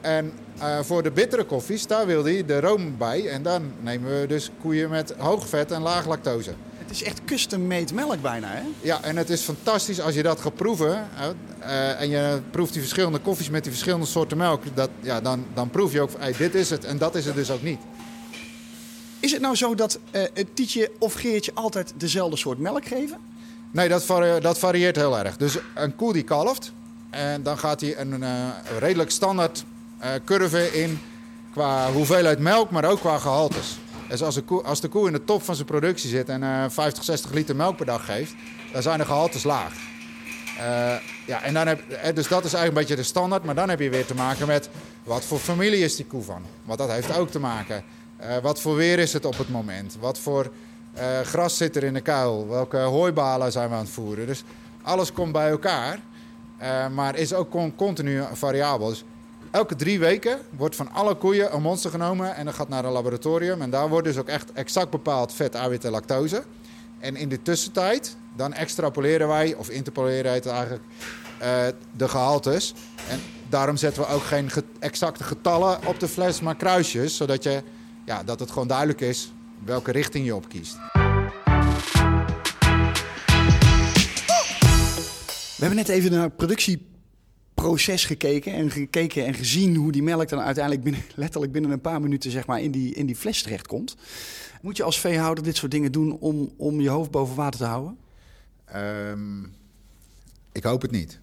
En 0.00 0.32
eh, 0.58 0.78
voor 0.82 1.02
de 1.02 1.10
bittere 1.10 1.44
koffies, 1.44 1.86
daar 1.86 2.06
wil 2.06 2.24
hij 2.24 2.44
de 2.44 2.60
room 2.60 2.96
bij. 2.98 3.28
En 3.28 3.42
dan 3.42 3.72
nemen 3.80 4.20
we 4.20 4.26
dus 4.26 4.50
koeien 4.60 4.90
met 4.90 5.14
hoog 5.18 5.48
vet 5.48 5.70
en 5.70 5.82
laag 5.82 6.06
lactose. 6.06 6.54
Het 6.78 6.90
is 6.90 7.02
echt 7.02 7.24
custom-made 7.24 7.94
melk 7.94 8.22
bijna 8.22 8.48
hè? 8.48 8.62
Ja, 8.80 9.02
en 9.02 9.16
het 9.16 9.30
is 9.30 9.40
fantastisch 9.42 10.00
als 10.00 10.14
je 10.14 10.22
dat 10.22 10.40
gaat 10.40 10.54
proeven. 10.54 11.08
eh, 11.58 12.00
en 12.00 12.08
je 12.08 12.40
proeft 12.50 12.72
die 12.72 12.80
verschillende 12.80 13.18
koffies 13.18 13.50
met 13.50 13.62
die 13.62 13.72
verschillende 13.72 14.06
soorten 14.06 14.36
melk. 14.36 14.62
Dat, 14.74 14.90
ja, 15.00 15.20
dan, 15.20 15.44
dan 15.54 15.70
proef 15.70 15.92
je 15.92 16.00
ook 16.00 16.10
hey, 16.18 16.34
dit 16.38 16.54
is 16.54 16.70
het 16.70 16.84
en 16.84 16.98
dat 16.98 17.14
is 17.14 17.24
het 17.24 17.34
dus 17.34 17.50
ook 17.50 17.62
niet. 17.62 17.78
Is 19.20 19.32
het 19.32 19.40
nou 19.40 19.56
zo 19.56 19.74
dat 19.74 19.98
eh, 20.10 20.22
het 20.34 20.56
Tietje 20.56 20.90
of 20.98 21.12
Geertje 21.14 21.50
altijd 21.54 21.92
dezelfde 21.96 22.36
soort 22.36 22.58
melk 22.58 22.86
geven? 22.86 23.16
Nee, 23.70 23.88
dat, 23.88 24.06
dat 24.40 24.58
varieert 24.58 24.96
heel 24.96 25.18
erg. 25.18 25.36
Dus 25.36 25.58
een 25.74 25.96
koe 25.96 26.12
die 26.12 26.22
kalft. 26.22 26.72
En 27.10 27.42
dan 27.42 27.58
gaat 27.58 27.80
hij 27.80 27.98
een 27.98 28.24
redelijk 28.78 29.10
standaard 29.10 29.64
curve 30.24 30.72
in 30.82 31.00
qua 31.52 31.92
hoeveelheid 31.92 32.38
melk, 32.38 32.70
maar 32.70 32.84
ook 32.84 33.00
qua 33.00 33.18
gehaltes. 33.18 33.78
Dus 34.08 34.22
als, 34.22 34.36
een 34.36 34.44
koe, 34.44 34.62
als 34.62 34.80
de 34.80 34.88
koe 34.88 35.06
in 35.06 35.12
de 35.12 35.24
top 35.24 35.42
van 35.42 35.54
zijn 35.54 35.66
productie 35.66 36.10
zit 36.10 36.28
en 36.28 36.42
eh 36.42 36.64
50, 36.68 37.04
60 37.04 37.30
liter 37.32 37.56
melk 37.56 37.76
per 37.76 37.86
dag 37.86 38.04
geeft, 38.04 38.34
dan 38.72 38.82
zijn 38.82 38.98
de 38.98 39.04
gehaltes 39.04 39.42
laag. 39.42 39.72
Eh, 40.58 40.94
ja, 41.26 41.42
en 41.42 41.54
dan 41.54 41.66
heb, 41.66 41.90
eh, 41.90 42.14
dus 42.14 42.28
dat 42.28 42.44
is 42.44 42.52
eigenlijk 42.52 42.66
een 42.66 42.74
beetje 42.74 42.96
de 42.96 43.02
standaard. 43.02 43.44
Maar 43.44 43.54
dan 43.54 43.68
heb 43.68 43.80
je 43.80 43.90
weer 43.90 44.06
te 44.06 44.14
maken 44.14 44.46
met 44.46 44.68
wat 45.04 45.24
voor 45.24 45.38
familie 45.38 45.84
is 45.84 45.96
die 45.96 46.04
koe 46.06 46.22
van. 46.22 46.42
Want 46.64 46.78
dat 46.78 46.90
heeft 46.90 47.16
ook 47.18 47.30
te 47.30 47.38
maken. 47.40 47.82
Eh, 48.16 48.36
wat 48.42 48.60
voor 48.60 48.76
weer 48.76 48.98
is 48.98 49.12
het 49.12 49.24
op 49.24 49.38
het 49.38 49.48
moment? 49.50 49.96
Wat 50.00 50.18
voor 50.18 50.50
eh, 50.92 51.20
gras 51.20 51.56
zit 51.56 51.76
er 51.76 51.84
in 51.84 51.94
de 51.94 52.00
kuil? 52.00 52.48
Welke 52.48 52.76
hooibalen 52.78 53.52
zijn 53.52 53.68
we 53.68 53.74
aan 53.74 53.80
het 53.80 53.90
voeren? 53.90 54.26
Dus 54.26 54.44
alles 54.82 55.12
komt 55.12 55.32
bij 55.32 55.50
elkaar. 55.50 55.98
eh, 56.58 56.88
maar 56.88 57.16
is 57.16 57.32
ook 57.32 57.50
con- 57.50 57.74
continu 57.76 58.22
variabel. 58.32 58.94
Elke 59.54 59.76
drie 59.76 59.98
weken 59.98 60.38
wordt 60.56 60.76
van 60.76 60.92
alle 60.92 61.14
koeien 61.14 61.54
een 61.54 61.62
monster 61.62 61.90
genomen 61.90 62.34
en 62.34 62.44
dat 62.44 62.54
gaat 62.54 62.68
naar 62.68 62.84
een 62.84 62.92
laboratorium. 62.92 63.62
En 63.62 63.70
daar 63.70 63.88
wordt 63.88 64.06
dus 64.06 64.16
ook 64.16 64.28
echt 64.28 64.52
exact 64.52 64.90
bepaald 64.90 65.32
vet, 65.32 65.54
eiwit 65.54 65.84
en 65.84 65.90
lactose. 65.90 66.42
En 66.98 67.16
in 67.16 67.28
de 67.28 67.42
tussentijd, 67.42 68.16
dan 68.36 68.52
extrapoleren 68.52 69.28
wij, 69.28 69.54
of 69.54 69.68
interpoleren 69.70 70.32
heet 70.32 70.44
het 70.44 70.52
eigenlijk, 70.52 70.82
eh, 71.38 71.66
de 71.96 72.08
gehaltes. 72.08 72.74
En 73.08 73.20
daarom 73.48 73.76
zetten 73.76 74.02
we 74.02 74.08
ook 74.08 74.22
geen 74.22 74.50
ge- 74.50 74.64
exacte 74.78 75.24
getallen 75.24 75.78
op 75.86 76.00
de 76.00 76.08
fles, 76.08 76.40
maar 76.40 76.56
kruisjes. 76.56 77.16
Zodat 77.16 77.42
je, 77.42 77.62
ja, 78.04 78.22
dat 78.22 78.40
het 78.40 78.50
gewoon 78.50 78.68
duidelijk 78.68 79.00
is 79.00 79.32
welke 79.64 79.92
richting 79.92 80.24
je 80.26 80.34
op 80.34 80.48
kiest. 80.48 80.76
We 85.56 85.60
hebben 85.70 85.76
net 85.76 85.88
even 85.88 86.10
naar 86.12 86.22
het 86.22 86.36
productieproces 87.54 88.04
gekeken 88.04 88.52
en 88.52 88.70
gekeken 88.70 89.26
en 89.26 89.34
gezien 89.34 89.76
hoe 89.76 89.92
die 89.92 90.02
melk 90.02 90.28
dan 90.28 90.40
uiteindelijk 90.40 90.84
binnen, 90.84 91.02
letterlijk 91.24 91.52
binnen 91.52 91.70
een 91.70 91.80
paar 91.80 92.00
minuten 92.00 92.30
zeg 92.30 92.46
maar, 92.46 92.60
in, 92.60 92.70
die, 92.70 92.94
in 92.94 93.06
die 93.06 93.16
fles 93.16 93.42
terechtkomt. 93.42 93.96
Moet 94.62 94.76
je 94.76 94.82
als 94.82 95.00
veehouder 95.00 95.44
dit 95.44 95.56
soort 95.56 95.72
dingen 95.72 95.92
doen 95.92 96.18
om, 96.18 96.52
om 96.56 96.80
je 96.80 96.88
hoofd 96.88 97.10
boven 97.10 97.36
water 97.36 97.60
te 97.60 97.66
houden? 97.66 97.98
Ehm, 98.64 99.42
ik 100.52 100.62
hoop 100.62 100.82
het 100.82 100.90
niet. 100.90 101.20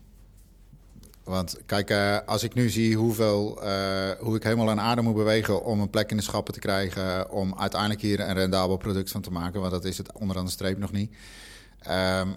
Want 1.23 1.57
kijk, 1.65 1.89
eh, 1.89 2.17
als 2.25 2.43
ik 2.43 2.53
nu 2.53 2.69
zie 2.69 2.95
hoeveel, 2.95 3.63
eh, 3.63 4.09
hoe 4.19 4.35
ik 4.35 4.43
helemaal 4.43 4.69
aan 4.69 4.79
adem 4.79 5.03
moet 5.03 5.15
bewegen 5.15 5.63
om 5.63 5.79
een 5.79 5.89
plek 5.89 6.11
in 6.11 6.17
de 6.17 6.23
schappen 6.23 6.53
te 6.53 6.59
krijgen, 6.59 7.31
om 7.31 7.55
uiteindelijk 7.59 8.01
hier 8.01 8.19
een 8.19 8.33
rendabel 8.33 8.77
product 8.77 9.11
van 9.11 9.21
te 9.21 9.31
maken, 9.31 9.59
want 9.59 9.71
dat 9.71 9.85
is 9.85 9.97
het 9.97 10.11
onderaan 10.11 10.45
de 10.45 10.51
streep 10.51 10.77
nog 10.77 10.91
niet. 10.91 11.11
Ehm, 11.79 12.29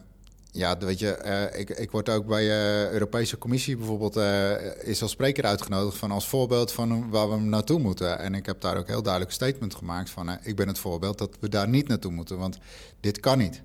ja, 0.54 0.78
weet 0.78 0.98
je, 0.98 1.10
eh, 1.10 1.60
ik, 1.60 1.70
ik 1.70 1.90
word 1.90 2.08
ook 2.08 2.26
bij 2.26 2.44
de 2.44 2.88
Europese 2.92 3.38
Commissie 3.38 3.76
bijvoorbeeld, 3.76 4.16
eh, 4.16 4.86
is 4.86 5.02
als 5.02 5.10
spreker 5.10 5.44
uitgenodigd 5.44 5.96
van 5.96 6.10
als 6.10 6.28
voorbeeld 6.28 6.72
van 6.72 7.10
waar 7.10 7.30
we 7.30 7.36
naartoe 7.36 7.78
moeten. 7.78 8.18
En 8.18 8.34
ik 8.34 8.46
heb 8.46 8.60
daar 8.60 8.76
ook 8.76 8.86
heel 8.86 9.02
duidelijk 9.02 9.32
statement 9.32 9.74
gemaakt 9.74 10.10
van, 10.10 10.28
eh, 10.28 10.36
ik 10.42 10.56
ben 10.56 10.68
het 10.68 10.78
voorbeeld 10.78 11.18
dat 11.18 11.36
we 11.40 11.48
daar 11.48 11.68
niet 11.68 11.88
naartoe 11.88 12.12
moeten, 12.12 12.38
want 12.38 12.58
dit 13.00 13.20
kan 13.20 13.38
niet. 13.38 13.62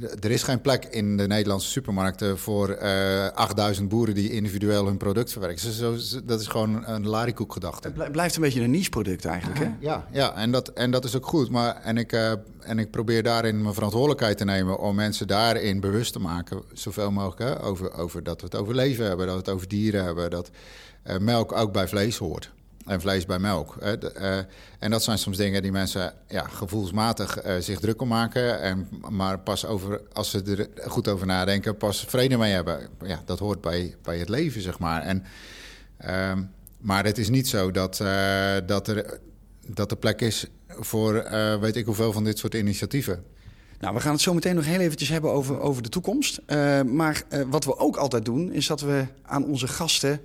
Eh, 0.00 0.10
er 0.20 0.30
is 0.30 0.42
geen 0.42 0.60
plek 0.60 0.84
in 0.84 1.16
de 1.16 1.26
Nederlandse 1.26 1.68
supermarkten 1.70 2.38
voor 2.38 2.68
eh 2.70 3.26
8000 3.28 3.88
boeren 3.88 4.14
die 4.14 4.30
individueel 4.30 4.86
hun 4.86 4.96
product 4.96 5.32
verwerken. 5.32 5.72
Zo- 5.72 5.96
dat 6.24 6.40
is 6.40 6.46
gewoon 6.46 6.86
een 6.86 7.06
larikoekgedachte. 7.08 7.86
Het 7.86 7.96
blij- 7.96 8.10
blijft 8.10 8.36
een 8.36 8.42
beetje 8.42 8.62
een 8.62 8.70
niche-product 8.70 9.24
eigenlijk. 9.24 9.58
Hè? 9.60 9.70
Ja, 9.80 10.06
ja 10.12 10.34
en, 10.34 10.50
dat, 10.52 10.68
en 10.68 10.90
dat 10.90 11.04
is 11.04 11.16
ook 11.16 11.26
goed. 11.26 11.50
Maar, 11.50 11.74
en, 11.76 11.96
ik, 11.96 12.12
eh, 12.12 12.32
en 12.60 12.78
ik 12.78 12.90
probeer 12.90 13.22
daarin 13.22 13.62
mijn 13.62 13.74
verantwoordelijkheid 13.74 14.38
te 14.38 14.44
nemen 14.44 14.78
om 14.78 14.94
mensen 14.94 15.26
daarin 15.26 15.80
bewust 15.80 16.12
te 16.12 16.18
maken, 16.18 16.62
zoveel 16.72 17.10
mogelijk, 17.10 17.38
hè, 17.40 17.62
over, 17.64 17.92
over 17.92 18.22
dat 18.22 18.40
we 18.40 18.46
het 18.46 18.56
over 18.56 18.74
leven 18.74 19.06
hebben, 19.06 19.26
dat 19.26 19.34
we 19.34 19.40
het 19.40 19.50
over 19.50 19.68
dieren 19.68 20.04
hebben, 20.04 20.30
dat 20.30 20.50
eh, 21.02 21.18
melk 21.18 21.52
ook 21.52 21.72
bij 21.72 21.88
vlees 21.88 22.16
hoort. 22.16 22.52
En 22.86 23.00
vlees 23.00 23.26
bij 23.26 23.38
melk. 23.38 23.76
Uh, 23.82 24.38
en 24.78 24.90
dat 24.90 25.02
zijn 25.02 25.18
soms 25.18 25.36
dingen 25.36 25.62
die 25.62 25.72
mensen 25.72 26.14
ja, 26.28 26.42
gevoelsmatig 26.42 27.46
uh, 27.46 27.52
zich 27.58 27.80
druk 27.80 28.00
om 28.00 28.08
maken. 28.08 28.60
En, 28.60 28.88
maar 29.10 29.38
pas 29.38 29.66
over, 29.66 30.00
als 30.12 30.30
ze 30.30 30.42
er 30.42 30.90
goed 30.90 31.08
over 31.08 31.26
nadenken, 31.26 31.76
pas 31.76 32.04
vrede 32.08 32.36
mee 32.36 32.52
hebben. 32.52 32.88
Ja, 33.04 33.22
dat 33.24 33.38
hoort 33.38 33.60
bij, 33.60 33.94
bij 34.02 34.18
het 34.18 34.28
leven, 34.28 34.62
zeg 34.62 34.78
maar. 34.78 35.02
En, 35.02 35.24
uh, 36.06 36.32
maar 36.78 37.04
het 37.04 37.18
is 37.18 37.28
niet 37.28 37.48
zo 37.48 37.70
dat, 37.70 38.00
uh, 38.02 38.54
dat, 38.66 38.88
er, 38.88 39.18
dat 39.66 39.90
er 39.90 39.96
plek 39.96 40.20
is 40.20 40.46
voor 40.68 41.26
weet 41.60 41.76
ik 41.76 41.84
hoeveel 41.84 42.12
van 42.12 42.24
dit 42.24 42.38
soort 42.38 42.54
initiatieven. 42.54 43.24
Nou, 43.80 43.94
we 43.94 44.00
gaan 44.00 44.12
het 44.12 44.20
zo 44.20 44.34
meteen 44.34 44.54
nog 44.54 44.64
heel 44.64 44.80
eventjes 44.80 45.08
hebben 45.08 45.32
over, 45.32 45.60
over 45.60 45.82
de 45.82 45.88
toekomst. 45.88 46.40
maar 46.86 47.22
wat 47.46 47.64
we 47.64 47.78
ook 47.78 47.96
altijd 47.96 48.24
doen, 48.24 48.52
is 48.52 48.66
dat 48.66 48.80
we 48.80 49.04
aan 49.22 49.44
onze 49.44 49.68
gasten 49.68 50.20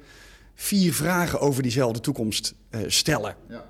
vier 0.62 0.94
vragen 0.94 1.40
over 1.40 1.64
diezelfde 1.64 2.00
toekomst 2.00 2.54
uh, 2.72 2.82
stellen. 2.88 3.36
Ja. 3.50 3.64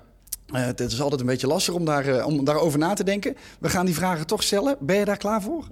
Uh, 0.46 0.64
het 0.64 0.80
is 0.80 1.00
altijd 1.00 1.20
een 1.20 1.26
beetje 1.26 1.46
lastig 1.46 1.74
om, 1.74 1.84
daar, 1.84 2.08
uh, 2.08 2.26
om 2.26 2.44
daarover 2.44 2.78
na 2.78 2.94
te 2.94 3.04
denken. 3.04 3.36
We 3.60 3.68
gaan 3.68 3.86
die 3.86 3.94
vragen 3.94 4.26
toch 4.26 4.42
stellen. 4.42 4.76
Ben 4.80 4.96
je 4.96 5.04
daar 5.04 5.16
klaar 5.16 5.42
voor? 5.42 5.66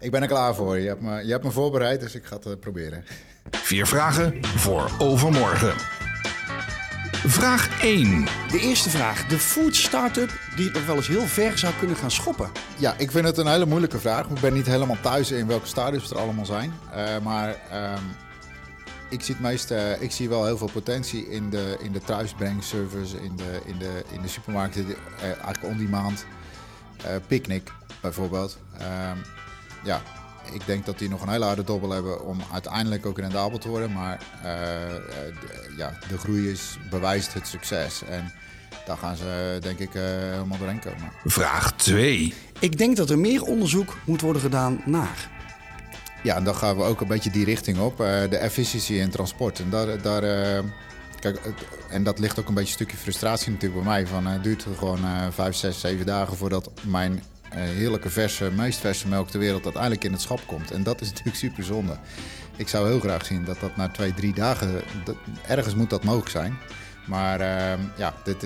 Ik 0.00 0.10
ben 0.10 0.22
er 0.22 0.28
klaar 0.28 0.54
voor. 0.54 0.78
Je 0.78 0.88
hebt 0.88 1.00
me, 1.00 1.24
je 1.24 1.32
hebt 1.32 1.44
me 1.44 1.50
voorbereid, 1.50 2.00
dus 2.00 2.14
ik 2.14 2.24
ga 2.24 2.38
het 2.42 2.60
proberen. 2.60 3.04
Vier 3.50 3.86
vragen 3.86 4.44
voor 4.44 4.90
overmorgen. 4.98 5.74
Vraag 7.26 7.82
1. 7.82 8.24
De 8.50 8.58
eerste 8.58 8.90
vraag. 8.90 9.26
De 9.26 9.38
food 9.38 9.76
startup 9.76 10.30
die 10.56 10.64
het 10.64 10.74
nog 10.74 10.86
wel 10.86 10.96
eens 10.96 11.08
heel 11.08 11.26
ver 11.26 11.58
zou 11.58 11.74
kunnen 11.78 11.96
gaan 11.96 12.10
schoppen. 12.10 12.50
Ja, 12.78 12.94
ik 12.98 13.10
vind 13.10 13.26
het 13.26 13.38
een 13.38 13.46
hele 13.46 13.66
moeilijke 13.66 13.98
vraag. 13.98 14.26
Ik 14.26 14.40
ben 14.40 14.52
niet 14.52 14.66
helemaal 14.66 15.00
thuis 15.00 15.30
in 15.30 15.46
welke 15.46 15.66
start-ups 15.66 16.10
er 16.10 16.18
allemaal 16.18 16.46
zijn. 16.46 16.72
maar... 17.22 17.56
Ehm, 17.70 18.02
ik 19.10 19.22
zie 19.22 19.34
het 19.34 19.42
meest, 19.42 19.70
uh, 19.70 20.02
ik 20.02 20.10
zie 20.10 20.28
wel 20.28 20.44
heel 20.44 20.56
veel 20.56 20.70
potentie 20.72 21.28
in 21.28 21.50
de, 21.50 21.76
in 21.80 21.92
de 21.92 22.00
thuisbrengservice, 22.00 23.22
in 23.22 23.36
de, 23.36 23.60
in 23.64 23.78
de, 23.78 24.04
in 24.12 24.22
de 24.22 24.28
supermarkten, 24.28 24.86
uh, 24.88 24.96
eigenlijk 25.22 25.64
on-demand. 25.64 26.24
Uh, 27.04 27.10
Picnic 27.26 27.72
bijvoorbeeld. 28.00 28.58
Ehm, 28.78 29.16
ja, 29.84 30.02
ik 30.52 30.66
denk 30.66 30.86
dat 30.86 30.98
die 30.98 31.08
nog 31.08 31.22
een 31.22 31.28
hele 31.28 31.44
harde 31.44 31.64
dobbel 31.64 31.90
hebben 31.90 32.26
om 32.26 32.38
uiteindelijk 32.52 33.06
ook 33.06 33.18
rendabel 33.18 33.58
te 33.58 33.68
worden. 33.68 33.92
Maar 33.92 34.18
de, 34.42 35.74
ja, 35.76 35.98
de 36.08 36.18
groei 36.18 36.50
is, 36.50 36.78
bewijst 36.90 37.34
het 37.34 37.46
succes. 37.46 38.02
En 38.04 38.32
daar 38.86 38.96
gaan 38.96 39.16
ze 39.16 39.58
denk 39.60 39.78
ik 39.78 39.92
helemaal 39.92 40.58
doorheen 40.58 40.80
komen. 40.80 41.12
Vraag 41.24 41.72
2. 41.72 42.34
Ik 42.58 42.78
denk 42.78 42.96
dat 42.96 43.10
er 43.10 43.18
meer 43.18 43.42
onderzoek 43.42 43.96
moet 44.04 44.20
worden 44.20 44.42
gedaan 44.42 44.82
naar 44.84 45.39
ja, 46.22 46.36
en 46.36 46.44
dan 46.44 46.54
gaan 46.54 46.76
we 46.76 46.82
ook 46.82 47.00
een 47.00 47.06
beetje 47.06 47.30
die 47.30 47.44
richting 47.44 47.78
op. 47.78 48.00
Uh, 48.00 48.06
de 48.30 48.36
efficiëntie 48.36 48.98
in 48.98 49.10
transport. 49.10 49.58
En, 49.58 49.70
daar, 49.70 50.02
daar, 50.02 50.24
uh, 50.24 50.64
kijk, 51.20 51.40
en 51.90 52.02
dat 52.02 52.18
ligt 52.18 52.38
ook 52.38 52.48
een 52.48 52.54
beetje 52.54 52.68
een 52.68 52.74
stukje 52.74 52.96
frustratie 52.96 53.52
natuurlijk 53.52 53.82
bij 53.82 53.92
mij. 53.92 54.06
Van, 54.06 54.26
het 54.26 54.42
duurt 54.42 54.66
gewoon 54.78 55.04
uh, 55.04 55.26
vijf, 55.30 55.54
zes, 55.54 55.80
zeven 55.80 56.06
dagen 56.06 56.36
voordat 56.36 56.70
mijn 56.82 57.22
heerlijke 57.54 58.10
verse, 58.10 58.50
meest 58.50 58.78
verse 58.78 59.08
melk 59.08 59.28
ter 59.28 59.40
wereld 59.40 59.64
uiteindelijk 59.64 60.04
in 60.04 60.12
het 60.12 60.20
schap 60.20 60.40
komt. 60.46 60.70
En 60.70 60.82
dat 60.82 61.00
is 61.00 61.08
natuurlijk 61.10 61.36
super 61.36 61.64
zonde. 61.64 61.96
Ik 62.56 62.68
zou 62.68 62.88
heel 62.88 63.00
graag 63.00 63.24
zien 63.24 63.44
dat 63.44 63.60
dat 63.60 63.76
na 63.76 63.88
twee, 63.88 64.14
drie 64.14 64.34
dagen, 64.34 64.82
dat, 65.04 65.16
ergens 65.46 65.74
moet 65.74 65.90
dat 65.90 66.04
mogelijk 66.04 66.30
zijn. 66.30 66.58
Maar 67.06 67.38
ja, 67.96 68.14
dit, 68.24 68.44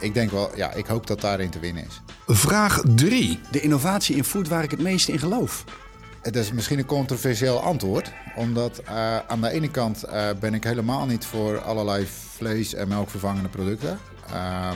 ik 0.00 0.14
denk 0.14 0.30
wel, 0.30 0.56
ja, 0.56 0.72
ik 0.72 0.86
hoop 0.86 1.06
dat 1.06 1.20
daarin 1.20 1.50
te 1.50 1.58
winnen 1.58 1.84
is. 1.86 2.00
Vraag 2.26 2.82
3. 2.94 3.40
De 3.50 3.60
innovatie 3.60 4.16
in 4.16 4.24
food 4.24 4.48
waar 4.48 4.62
ik 4.62 4.70
het 4.70 4.80
meest 4.80 5.08
in 5.08 5.18
geloof. 5.18 5.64
Het 6.22 6.36
is 6.36 6.52
misschien 6.52 6.78
een 6.78 6.86
controversieel 6.86 7.60
antwoord, 7.60 8.12
omdat 8.36 8.82
uh, 8.84 9.18
aan 9.18 9.40
de 9.40 9.50
ene 9.50 9.70
kant 9.70 10.04
uh, 10.04 10.28
ben 10.40 10.54
ik 10.54 10.64
helemaal 10.64 11.06
niet 11.06 11.24
voor 11.24 11.60
allerlei 11.60 12.06
vlees- 12.36 12.74
en 12.74 12.88
melkvervangende 12.88 13.48
producten. 13.48 13.98
Uh, 14.30 14.70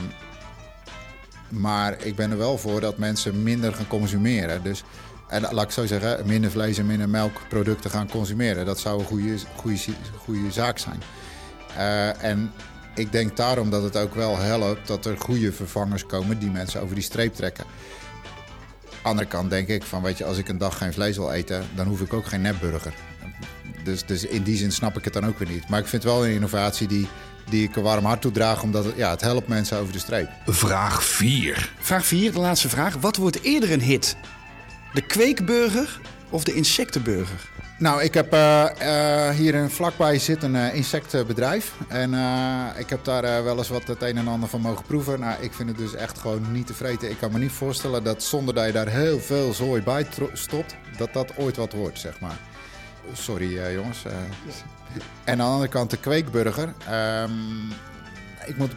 maar 1.49 2.05
ik 2.05 2.15
ben 2.15 2.31
er 2.31 2.37
wel 2.37 2.57
voor 2.57 2.81
dat 2.81 2.97
mensen 2.97 3.43
minder 3.43 3.73
gaan 3.73 3.87
consumeren. 3.87 4.63
Dus, 4.63 4.83
en 5.27 5.41
laat 5.41 5.63
ik 5.63 5.71
zo 5.71 5.85
zeggen, 5.85 6.27
minder 6.27 6.51
vlees 6.51 6.77
en 6.77 6.85
minder 6.85 7.09
melkproducten 7.09 7.89
gaan 7.89 8.09
consumeren. 8.09 8.65
Dat 8.65 8.79
zou 8.79 8.99
een 8.99 9.05
goede, 9.05 9.37
goede, 9.55 9.77
goede 10.17 10.51
zaak 10.51 10.77
zijn. 10.77 11.01
Uh, 11.77 12.23
en 12.23 12.51
ik 12.95 13.11
denk 13.11 13.37
daarom 13.37 13.69
dat 13.69 13.83
het 13.83 13.97
ook 13.97 14.15
wel 14.15 14.37
helpt 14.37 14.87
dat 14.87 15.05
er 15.05 15.17
goede 15.17 15.51
vervangers 15.51 16.05
komen 16.05 16.39
die 16.39 16.51
mensen 16.51 16.81
over 16.81 16.95
die 16.95 17.03
streep 17.03 17.33
trekken 17.33 17.65
andere 19.03 19.27
kant 19.27 19.49
denk 19.49 19.67
ik 19.67 19.83
van, 19.83 20.01
weet 20.01 20.17
je, 20.17 20.25
als 20.25 20.37
ik 20.37 20.47
een 20.47 20.57
dag 20.57 20.77
geen 20.77 20.93
vlees 20.93 21.17
wil 21.17 21.31
eten, 21.31 21.65
dan 21.75 21.87
hoef 21.87 22.01
ik 22.01 22.13
ook 22.13 22.25
geen 22.25 22.41
nepburger. 22.41 22.93
Dus, 23.83 24.05
dus 24.05 24.25
in 24.25 24.43
die 24.43 24.57
zin 24.57 24.71
snap 24.71 24.97
ik 24.97 25.03
het 25.03 25.13
dan 25.13 25.25
ook 25.25 25.39
weer 25.39 25.49
niet. 25.49 25.69
Maar 25.69 25.79
ik 25.79 25.87
vind 25.87 26.03
wel 26.03 26.25
een 26.25 26.33
innovatie 26.33 26.87
die, 26.87 27.07
die 27.49 27.67
ik 27.67 27.75
een 27.75 27.83
warm 27.83 28.05
hart 28.05 28.21
toedraag, 28.21 28.63
omdat 28.63 28.85
het, 28.85 28.95
ja, 28.95 29.09
het 29.09 29.21
helpt 29.21 29.47
mensen 29.47 29.77
over 29.77 29.93
de 29.93 29.99
streep. 29.99 30.29
Vraag 30.45 31.03
4. 31.03 31.73
Vraag 31.79 32.05
4, 32.05 32.31
de 32.31 32.39
laatste 32.39 32.69
vraag. 32.69 32.95
Wat 32.95 33.15
wordt 33.15 33.41
eerder 33.41 33.71
een 33.71 33.81
hit? 33.81 34.15
De 34.93 35.01
kweekburger 35.01 35.99
of 36.29 36.43
de 36.43 36.53
insectenburger? 36.53 37.51
Nou, 37.77 38.01
ik 38.01 38.13
heb 38.13 38.33
uh, 38.33 38.65
uh, 38.81 39.29
hier 39.29 39.55
een 39.55 39.69
vlakbij 39.69 40.19
zit 40.19 40.43
een 40.43 40.55
uh, 40.55 40.75
insectenbedrijf. 40.75 41.73
En 41.87 42.13
ik 42.77 42.89
heb 42.89 43.03
daar 43.03 43.43
wel 43.43 43.57
eens 43.57 43.69
wat 43.69 43.87
het 43.87 44.01
een 44.01 44.17
en 44.17 44.27
ander 44.27 44.49
van 44.49 44.61
mogen 44.61 44.85
proeven. 44.85 45.19
Nou, 45.19 45.41
ik 45.41 45.53
vind 45.53 45.69
het 45.69 45.77
dus 45.77 45.93
echt 45.93 46.19
gewoon 46.19 46.51
niet 46.51 46.67
te 46.67 46.73
vreten. 46.73 47.09
Ik 47.09 47.17
kan 47.17 47.31
me 47.31 47.39
niet 47.39 47.51
voorstellen 47.51 48.03
dat 48.03 48.23
zonder 48.23 48.53
dat 48.53 48.65
je 48.65 48.71
daar 48.71 48.87
heel 48.87 49.19
veel 49.19 49.53
zooi 49.53 49.81
bij 49.81 50.07
stopt, 50.33 50.75
dat 50.97 51.13
dat 51.13 51.37
ooit 51.37 51.57
wat 51.57 51.73
wordt, 51.73 51.99
zeg 51.99 52.19
maar. 52.19 52.37
Sorry 53.13 53.73
jongens. 53.73 54.03
En 55.23 55.31
aan 55.31 55.37
de 55.37 55.43
andere 55.43 55.69
kant 55.69 55.89
de 55.89 55.97
kweekburger. 55.97 56.73
Um, 57.23 57.71
ik 58.45 58.57
moet 58.57 58.71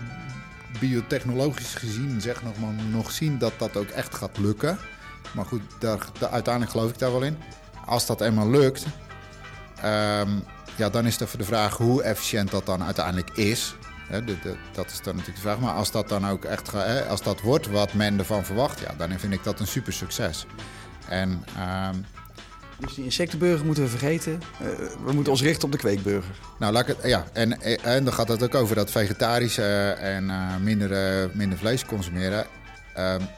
biotechnologisch 0.81 1.75
gezien 1.75 2.21
zeg 2.21 2.43
nog, 2.43 2.59
maar, 2.59 2.73
nog 2.91 3.11
zien 3.11 3.39
dat 3.39 3.53
dat 3.59 3.77
ook 3.77 3.89
echt 3.89 4.15
gaat 4.15 4.39
lukken. 4.39 4.79
Maar 5.35 5.45
goed, 5.45 5.63
daar, 5.79 5.99
daar, 6.19 6.31
uiteindelijk 6.31 6.73
geloof 6.73 6.91
ik 6.91 6.99
daar 6.99 7.13
wel 7.13 7.23
in 7.23 7.37
als 7.87 8.07
dat 8.07 8.21
eenmaal 8.21 8.51
lukt, 8.51 8.85
um, 9.85 10.45
ja, 10.77 10.91
dan 10.91 11.07
is 11.07 11.21
er 11.21 11.29
de 11.39 11.45
vraag 11.45 11.77
hoe 11.77 12.03
efficiënt 12.03 12.51
dat 12.51 12.67
dan 12.67 12.83
uiteindelijk 12.83 13.31
is. 13.31 13.77
de, 14.11 14.25
de, 14.25 14.57
dat 14.73 14.91
is 14.91 15.01
dan 15.03 15.17
natuurlijk 15.17 15.43
de 15.43 15.49
vraag. 15.49 15.59
Maar 15.59 15.75
als 15.75 15.91
dat 15.91 16.09
dan 16.09 16.29
ook 16.29 16.45
echt 16.45 16.75
als 17.09 17.23
dat 17.23 17.41
wordt 17.41 17.67
wat 17.67 17.93
men 17.93 18.19
ervan 18.19 18.45
verwacht, 18.45 18.81
ja, 18.81 18.95
dan 18.97 19.19
vind 19.19 19.33
ik 19.33 19.45
dat 19.45 19.61
een 19.61 19.67
super 19.67 19.93
succes. 19.93 20.47
En, 21.09 21.45
um, 21.91 22.05
dus 22.79 22.95
die 22.95 23.05
insectenburger 23.05 23.67
moeten 23.67 23.83
we 23.83 23.89
vergeten. 23.89 24.43
Uh, 24.63 24.69
we 25.05 25.13
moeten 25.13 25.33
ons 25.33 25.43
richten 25.43 25.65
op 25.65 25.73
de 25.73 25.79
kweekburger. 25.79 26.35
Nou, 26.59 26.73
laat 26.73 26.89
ik 26.89 26.97
het, 26.97 27.07
ja, 27.07 27.25
en, 27.33 27.63
en 27.83 28.05
dan 28.05 28.13
gaat 28.13 28.29
het 28.29 28.43
ook 28.43 28.55
over 28.55 28.75
dat 28.75 28.91
vegetarische 28.91 29.97
en 30.01 30.25
uh, 30.25 30.57
minder, 30.57 31.23
uh, 31.23 31.35
minder 31.35 31.59
vlees 31.59 31.85
consumeren. 31.85 32.47
Um, 32.99 33.29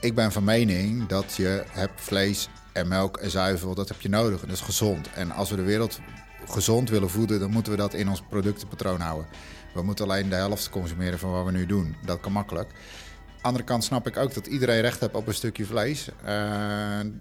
ik 0.00 0.14
ben 0.14 0.32
van 0.32 0.44
mening 0.44 1.06
dat 1.06 1.34
je 1.36 1.64
hebt 1.70 2.00
vlees 2.00 2.48
en 2.76 2.88
melk 2.88 3.16
en 3.16 3.30
zuivel, 3.30 3.74
dat 3.74 3.88
heb 3.88 4.00
je 4.00 4.08
nodig. 4.08 4.40
dat 4.40 4.50
is 4.50 4.60
gezond. 4.60 5.12
En 5.12 5.30
als 5.30 5.50
we 5.50 5.56
de 5.56 5.62
wereld 5.62 6.00
gezond 6.48 6.90
willen 6.90 7.10
voeden, 7.10 7.40
dan 7.40 7.50
moeten 7.50 7.72
we 7.72 7.78
dat 7.78 7.94
in 7.94 8.08
ons 8.08 8.22
productenpatroon 8.28 9.00
houden. 9.00 9.26
We 9.74 9.82
moeten 9.82 10.04
alleen 10.04 10.28
de 10.28 10.34
helft 10.34 10.70
consumeren 10.70 11.18
van 11.18 11.30
wat 11.30 11.44
we 11.44 11.50
nu 11.50 11.66
doen. 11.66 11.96
Dat 12.04 12.20
kan 12.20 12.32
makkelijk. 12.32 12.70
Andere 13.40 13.64
kant 13.64 13.84
snap 13.84 14.06
ik 14.06 14.16
ook 14.16 14.34
dat 14.34 14.46
iedereen 14.46 14.80
recht 14.80 15.00
heeft 15.00 15.14
op 15.14 15.26
een 15.26 15.34
stukje 15.34 15.64
vlees. 15.64 16.08
Uh, 16.08 16.30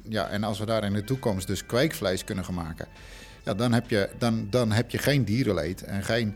ja, 0.03 0.27
en 0.29 0.43
als 0.43 0.59
we 0.59 0.65
daar 0.65 0.83
in 0.83 0.93
de 0.93 1.03
toekomst 1.03 1.47
dus 1.47 1.65
kweekvlees 1.65 2.23
kunnen 2.23 2.45
gaan 2.45 2.53
maken, 2.53 2.87
ja, 3.43 3.53
dan, 3.53 3.73
heb 3.73 3.89
je, 3.89 4.09
dan, 4.17 4.47
dan 4.49 4.71
heb 4.71 4.89
je 4.89 4.97
geen 4.97 5.25
dierenleed 5.25 5.83
en 5.83 6.03
geen 6.03 6.35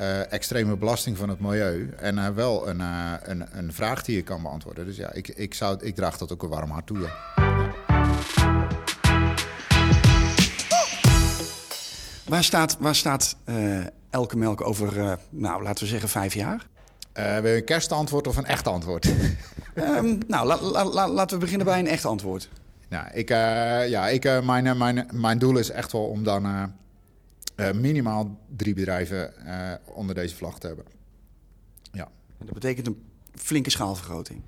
uh, 0.00 0.32
extreme 0.32 0.76
belasting 0.76 1.16
van 1.16 1.28
het 1.28 1.40
milieu. 1.40 1.90
En 1.96 2.16
uh, 2.16 2.28
wel 2.28 2.68
een, 2.68 2.80
een, 3.22 3.46
een 3.58 3.72
vraag 3.72 4.02
die 4.04 4.16
je 4.16 4.22
kan 4.22 4.42
beantwoorden. 4.42 4.84
Dus 4.84 4.96
ja, 4.96 5.12
ik, 5.12 5.28
ik, 5.28 5.54
zou, 5.54 5.84
ik 5.84 5.94
draag 5.94 6.18
dat 6.18 6.32
ook 6.32 6.42
een 6.42 6.48
warm 6.48 6.70
hart 6.70 6.86
toe. 6.86 7.37
Waar 12.28 12.44
staat, 12.44 12.76
waar 12.80 12.94
staat 12.94 13.36
uh, 13.48 13.86
Elke 14.10 14.36
Melk 14.36 14.60
over, 14.60 14.96
uh, 14.96 15.12
nou, 15.30 15.62
laten 15.62 15.84
we 15.84 15.90
zeggen, 15.90 16.08
vijf 16.08 16.34
jaar? 16.34 16.66
Uh, 17.14 17.38
wil 17.38 17.50
je 17.50 17.56
een 17.56 17.64
kerstantwoord 17.64 18.26
of 18.26 18.36
een 18.36 18.44
echt 18.44 18.66
antwoord? 18.66 19.06
um, 19.74 20.18
nou, 20.26 20.46
la, 20.46 20.60
la, 20.60 20.84
la, 20.84 21.08
laten 21.08 21.38
we 21.38 21.44
beginnen 21.44 21.66
bij 21.66 21.78
een 21.78 21.86
echt 21.86 22.04
antwoord. 22.04 22.48
Nou, 22.88 23.06
ik, 23.12 23.28
ja, 23.88 24.08
ik, 24.08 24.42
mijn, 24.42 24.78
mijn, 24.78 25.08
mijn 25.12 25.38
doel 25.38 25.56
is 25.56 25.70
echt 25.70 25.92
wel 25.92 26.04
om 26.04 26.24
dan 26.24 26.72
minimaal 27.72 28.38
drie 28.56 28.74
bedrijven 28.74 29.32
onder 29.84 30.14
deze 30.14 30.36
vlag 30.36 30.58
te 30.58 30.66
hebben. 30.66 30.84
Ja. 31.92 32.08
Dat 32.38 32.54
betekent 32.54 32.86
een 32.86 33.02
flinke 33.34 33.70
schaalvergroting. 33.70 34.42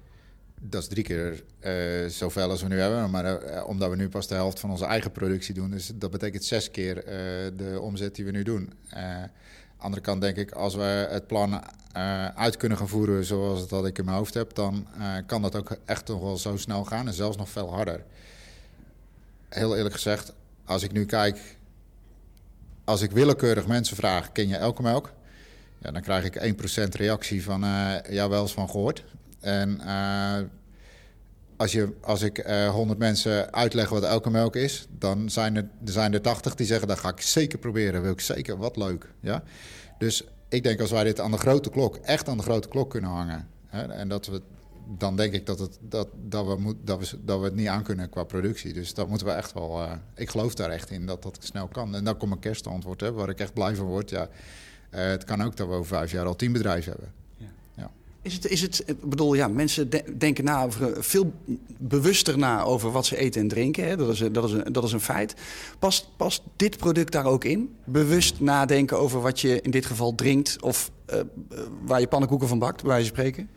Dat 0.62 0.82
is 0.82 0.88
drie 0.88 1.04
keer 1.04 1.42
uh, 1.60 2.08
zoveel 2.08 2.50
als 2.50 2.62
we 2.62 2.68
nu 2.68 2.80
hebben. 2.80 3.10
Maar 3.10 3.24
uh, 3.24 3.66
omdat 3.66 3.90
we 3.90 3.96
nu 3.96 4.08
pas 4.08 4.26
de 4.26 4.34
helft 4.34 4.60
van 4.60 4.70
onze 4.70 4.84
eigen 4.84 5.12
productie 5.12 5.54
doen. 5.54 5.70
Dus 5.70 5.92
dat 5.94 6.10
betekent 6.10 6.44
zes 6.44 6.70
keer 6.70 6.96
uh, 6.96 7.12
de 7.56 7.78
omzet 7.80 8.14
die 8.14 8.24
we 8.24 8.30
nu 8.30 8.42
doen. 8.42 8.72
andere 9.76 10.02
kant 10.02 10.20
denk 10.20 10.36
ik, 10.36 10.50
als 10.50 10.74
we 10.74 11.06
het 11.10 11.26
plan 11.26 11.62
uit 12.34 12.56
kunnen 12.56 12.78
gaan 12.78 12.88
voeren 12.88 13.24
zoals 13.24 13.68
dat 13.68 13.86
ik 13.86 13.98
in 13.98 14.04
mijn 14.04 14.16
hoofd 14.16 14.34
heb, 14.34 14.54
dan 14.54 14.86
kan 15.26 15.42
dat 15.42 15.56
ook 15.56 15.76
echt 15.84 16.08
nog 16.08 16.20
wel 16.20 16.36
zo 16.36 16.56
snel 16.56 16.84
gaan 16.84 17.06
en 17.06 17.14
zelfs 17.14 17.36
nog 17.36 17.48
veel 17.48 17.72
harder. 17.72 18.04
Heel 19.48 19.76
eerlijk 19.76 19.94
gezegd, 19.94 20.32
als 20.64 20.82
ik 20.82 20.92
nu 20.92 21.04
kijk, 21.04 21.56
als 22.84 23.02
ik 23.02 23.10
willekeurig 23.10 23.66
mensen 23.66 23.96
vraag, 23.96 24.32
ken 24.32 24.48
je 24.48 24.56
elke 24.56 24.82
melk? 24.82 25.12
Ja, 25.78 25.90
dan 25.90 26.02
krijg 26.02 26.24
ik 26.24 26.54
1% 26.86 26.88
reactie 26.88 27.42
van, 27.42 27.60
ja, 28.10 28.28
wel 28.28 28.42
eens 28.42 28.52
van 28.52 28.70
gehoord. 28.70 29.04
En 29.40 29.80
uh, 29.84 30.38
als, 31.56 31.72
je, 31.72 31.92
als 32.00 32.22
ik 32.22 32.46
uh, 32.46 32.68
100 32.68 32.98
mensen 32.98 33.52
uitleg 33.52 33.88
wat 33.88 34.02
elke 34.02 34.30
melk 34.30 34.56
is, 34.56 34.86
dan 34.98 35.30
zijn 35.30 35.56
er, 35.56 35.68
zijn 35.84 36.12
er 36.12 36.20
80 36.20 36.54
die 36.54 36.66
zeggen, 36.66 36.88
dat 36.88 36.98
ga 36.98 37.08
ik 37.08 37.20
zeker 37.20 37.58
proberen. 37.58 38.02
Wil 38.02 38.12
ik 38.12 38.20
zeker, 38.20 38.56
wat 38.56 38.76
leuk. 38.76 39.12
Ja? 39.20 39.42
Dus 39.98 40.24
ik 40.48 40.62
denk 40.62 40.80
als 40.80 40.90
wij 40.90 41.04
dit 41.04 41.20
aan 41.20 41.30
de 41.30 41.36
grote 41.36 41.70
klok, 41.70 41.96
echt 41.96 42.28
aan 42.28 42.36
de 42.36 42.42
grote 42.42 42.68
klok 42.68 42.90
kunnen 42.90 43.10
hangen. 43.10 43.48
Hè, 43.66 43.82
en 43.82 44.08
dat 44.08 44.26
we, 44.26 44.42
dan 44.98 45.16
denk 45.16 45.32
ik 45.32 45.46
dat, 45.46 45.58
het, 45.58 45.78
dat, 45.80 46.08
dat, 46.28 46.46
we 46.46 46.74
dat, 46.84 46.98
we, 46.98 47.24
dat 47.24 47.38
we 47.38 47.44
het 47.44 47.54
niet 47.54 47.68
aan 47.68 47.82
kunnen 47.82 48.10
qua 48.10 48.24
productie. 48.24 48.72
Dus 48.72 48.94
dat 48.94 49.08
moeten 49.08 49.26
we 49.26 49.32
echt 49.32 49.52
wel. 49.52 49.82
Uh, 49.82 49.92
ik 50.14 50.30
geloof 50.30 50.54
daar 50.54 50.70
echt 50.70 50.90
in 50.90 51.06
dat 51.06 51.22
dat 51.22 51.38
snel 51.40 51.68
kan. 51.68 51.94
En 51.94 52.04
dan 52.04 52.16
komt 52.16 52.32
een 52.32 52.38
kerstantwoord, 52.38 53.00
hè, 53.00 53.12
waar 53.12 53.28
ik 53.28 53.40
echt 53.40 53.54
blij 53.54 53.74
van 53.74 53.86
word. 53.86 54.10
Ja, 54.10 54.28
het 54.90 55.24
kan 55.24 55.42
ook 55.42 55.56
dat 55.56 55.68
we 55.68 55.74
over 55.74 55.96
vijf 55.96 56.12
jaar 56.12 56.26
al 56.26 56.36
tien 56.36 56.52
bedrijven 56.52 56.92
hebben. 56.92 57.19
Is 58.22 58.32
het, 58.34 58.46
is 58.46 58.60
het, 58.60 58.82
ik 58.86 59.00
bedoel, 59.00 59.34
ja, 59.34 59.48
mensen 59.48 59.90
de, 59.90 60.04
denken 60.18 60.44
na 60.44 60.64
over, 60.64 61.04
veel 61.04 61.32
bewuster 61.78 62.38
na 62.38 62.62
over 62.62 62.90
wat 62.90 63.06
ze 63.06 63.16
eten 63.16 63.40
en 63.40 63.48
drinken. 63.48 63.88
Hè? 63.88 63.96
Dat, 63.96 64.08
is, 64.08 64.22
dat, 64.32 64.44
is 64.44 64.52
een, 64.52 64.72
dat 64.72 64.84
is 64.84 64.92
een 64.92 65.00
feit. 65.00 65.34
Past, 65.78 66.06
past 66.16 66.42
dit 66.56 66.76
product 66.76 67.12
daar 67.12 67.24
ook 67.24 67.44
in? 67.44 67.76
Bewust 67.84 68.40
nadenken 68.40 68.98
over 68.98 69.20
wat 69.20 69.40
je 69.40 69.60
in 69.60 69.70
dit 69.70 69.86
geval 69.86 70.14
drinkt 70.14 70.62
of 70.62 70.90
uh, 71.12 71.20
waar 71.84 72.00
je 72.00 72.06
pannenkoeken 72.06 72.48
van 72.48 72.58
bakt, 72.58 72.82
bij 72.82 72.90
wijze 72.90 73.06
spreken? 73.06 73.50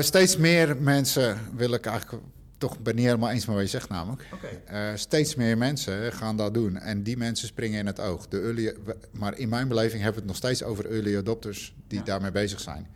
Steeds 0.00 0.36
meer 0.36 0.76
mensen 0.76 1.38
wil 1.56 1.72
ik 1.72 1.86
eigenlijk 1.86 2.22
toch 2.68 2.78
ben 2.78 2.94
niet 2.94 3.04
helemaal 3.04 3.30
eens 3.30 3.46
met 3.46 3.54
wat 3.54 3.64
je 3.64 3.70
zegt 3.70 3.88
namelijk. 3.88 4.24
Okay. 4.32 4.90
Uh, 4.90 4.96
steeds 4.96 5.34
meer 5.34 5.58
mensen 5.58 6.12
gaan 6.12 6.36
dat 6.36 6.54
doen. 6.54 6.78
En 6.78 7.02
die 7.02 7.16
mensen 7.16 7.48
springen 7.48 7.78
in 7.78 7.86
het 7.86 8.00
oog. 8.00 8.28
De 8.28 8.40
early, 8.40 8.74
maar 9.12 9.38
in 9.38 9.48
mijn 9.48 9.68
beleving 9.68 10.02
hebben 10.02 10.22
we 10.22 10.28
het 10.28 10.40
nog 10.40 10.50
steeds 10.50 10.62
over 10.62 10.90
early 10.90 11.16
adopters 11.16 11.74
die 11.86 11.98
ja. 11.98 12.04
daarmee 12.04 12.30
bezig 12.30 12.60
zijn. 12.60 12.86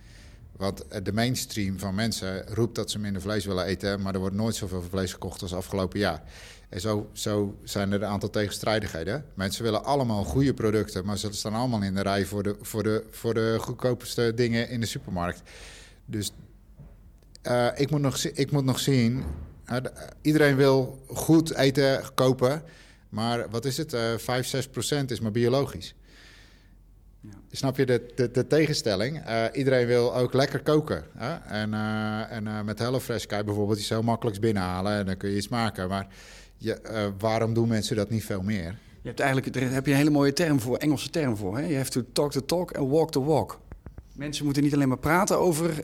Want 0.57 0.85
de 1.03 1.13
mainstream 1.13 1.79
van 1.79 1.95
mensen 1.95 2.47
roept 2.47 2.75
dat 2.75 2.91
ze 2.91 2.99
minder 2.99 3.23
vlees 3.23 3.45
willen 3.45 3.65
eten, 3.65 4.03
maar 4.03 4.15
er 4.15 4.21
wordt 4.21 4.35
nooit 4.35 4.55
zoveel 4.55 4.83
vlees 4.83 5.13
gekocht 5.13 5.43
als 5.43 5.55
afgelopen 5.55 5.99
jaar. 5.99 6.23
En 6.69 6.81
zo, 6.81 7.11
zo 7.13 7.59
zijn 7.65 7.93
er 7.93 8.03
een 8.03 8.09
aantal 8.09 8.31
tegenstrijdigheden. 8.31 9.25
Mensen 9.35 9.63
willen 9.63 9.85
allemaal 9.85 10.25
goede 10.25 10.55
producten, 10.55 11.05
maar 11.05 11.19
ze 11.19 11.29
staan 11.31 11.55
allemaal 11.55 11.83
in 11.83 11.95
de 11.95 12.03
rij 12.03 12.25
voor 12.25 12.43
de, 12.43 12.57
voor 12.61 12.83
de, 12.83 13.05
voor 13.11 13.35
de 13.35 13.57
goedkoopste 13.61 14.33
dingen 14.35 14.69
in 14.69 14.81
de 14.81 14.87
supermarkt. 14.87 15.43
Dus 16.05 16.33
uh, 17.47 17.67
ik, 17.77 17.91
moet 17.91 18.01
nog, 18.01 18.19
ik 18.25 18.51
moet 18.51 18.65
nog 18.65 18.79
zien 18.79 19.25
iedereen 20.23 20.57
wil 20.57 21.05
goed 21.07 21.55
eten 21.55 22.03
kopen, 22.15 22.63
maar 23.09 23.51
wat 23.51 23.65
is 23.65 23.77
het? 23.77 23.93
Uh, 23.93 24.01
5, 24.17 24.47
6 24.47 24.69
procent 24.69 25.11
is 25.11 25.21
maar 25.21 25.31
biologisch. 25.31 25.95
Ja. 27.21 27.31
Snap 27.51 27.77
je 27.77 27.87
de, 27.87 28.13
de, 28.15 28.31
de 28.31 28.47
tegenstelling? 28.47 29.29
Uh, 29.29 29.45
iedereen 29.53 29.87
wil 29.87 30.17
ook 30.17 30.33
lekker 30.33 30.63
koken. 30.63 31.05
Hè? 31.17 31.35
En, 31.35 31.73
uh, 31.73 32.33
en 32.33 32.45
uh, 32.47 32.63
met 32.63 32.79
HelloFresh 32.79 33.27
kan 33.27 33.39
je 33.39 33.45
bijvoorbeeld 33.45 33.79
iets 33.79 33.89
heel 33.89 34.03
makkelijks 34.03 34.39
binnenhalen 34.39 34.93
en 34.93 35.07
dan 35.07 35.17
kun 35.17 35.31
je 35.31 35.37
iets 35.37 35.49
maken. 35.49 35.89
Maar 35.89 36.07
je, 36.57 37.13
waarom 37.19 37.55
doen 37.55 37.69
mensen 37.69 37.97
dat 37.97 38.11
niet 38.11 38.25
veel 38.25 38.43
meer? 38.43 38.79
Je 39.03 39.09
hebt 39.09 39.21
eigenlijk, 39.21 39.53
daar 39.53 39.71
heb 39.71 39.87
je 39.87 39.91
een 39.91 39.99
hele 39.99 40.11
mooie 40.11 40.33
term 40.33 40.61
voor, 40.61 40.77
Engelse 40.77 41.11
term 41.11 41.37
voor. 41.37 41.59
Hè? 41.59 41.67
Je 41.67 41.75
hebt 41.75 41.93
to 41.93 42.03
talk 42.13 42.33
the 42.33 42.45
talk 42.45 42.71
en 42.71 42.89
walk 42.89 43.11
the 43.11 43.23
walk. 43.23 43.61
Mensen 44.13 44.45
moeten 44.45 44.63
niet 44.63 44.75
alleen 44.75 44.89
maar 44.89 44.99
praten 44.99 45.39
over, 45.39 45.83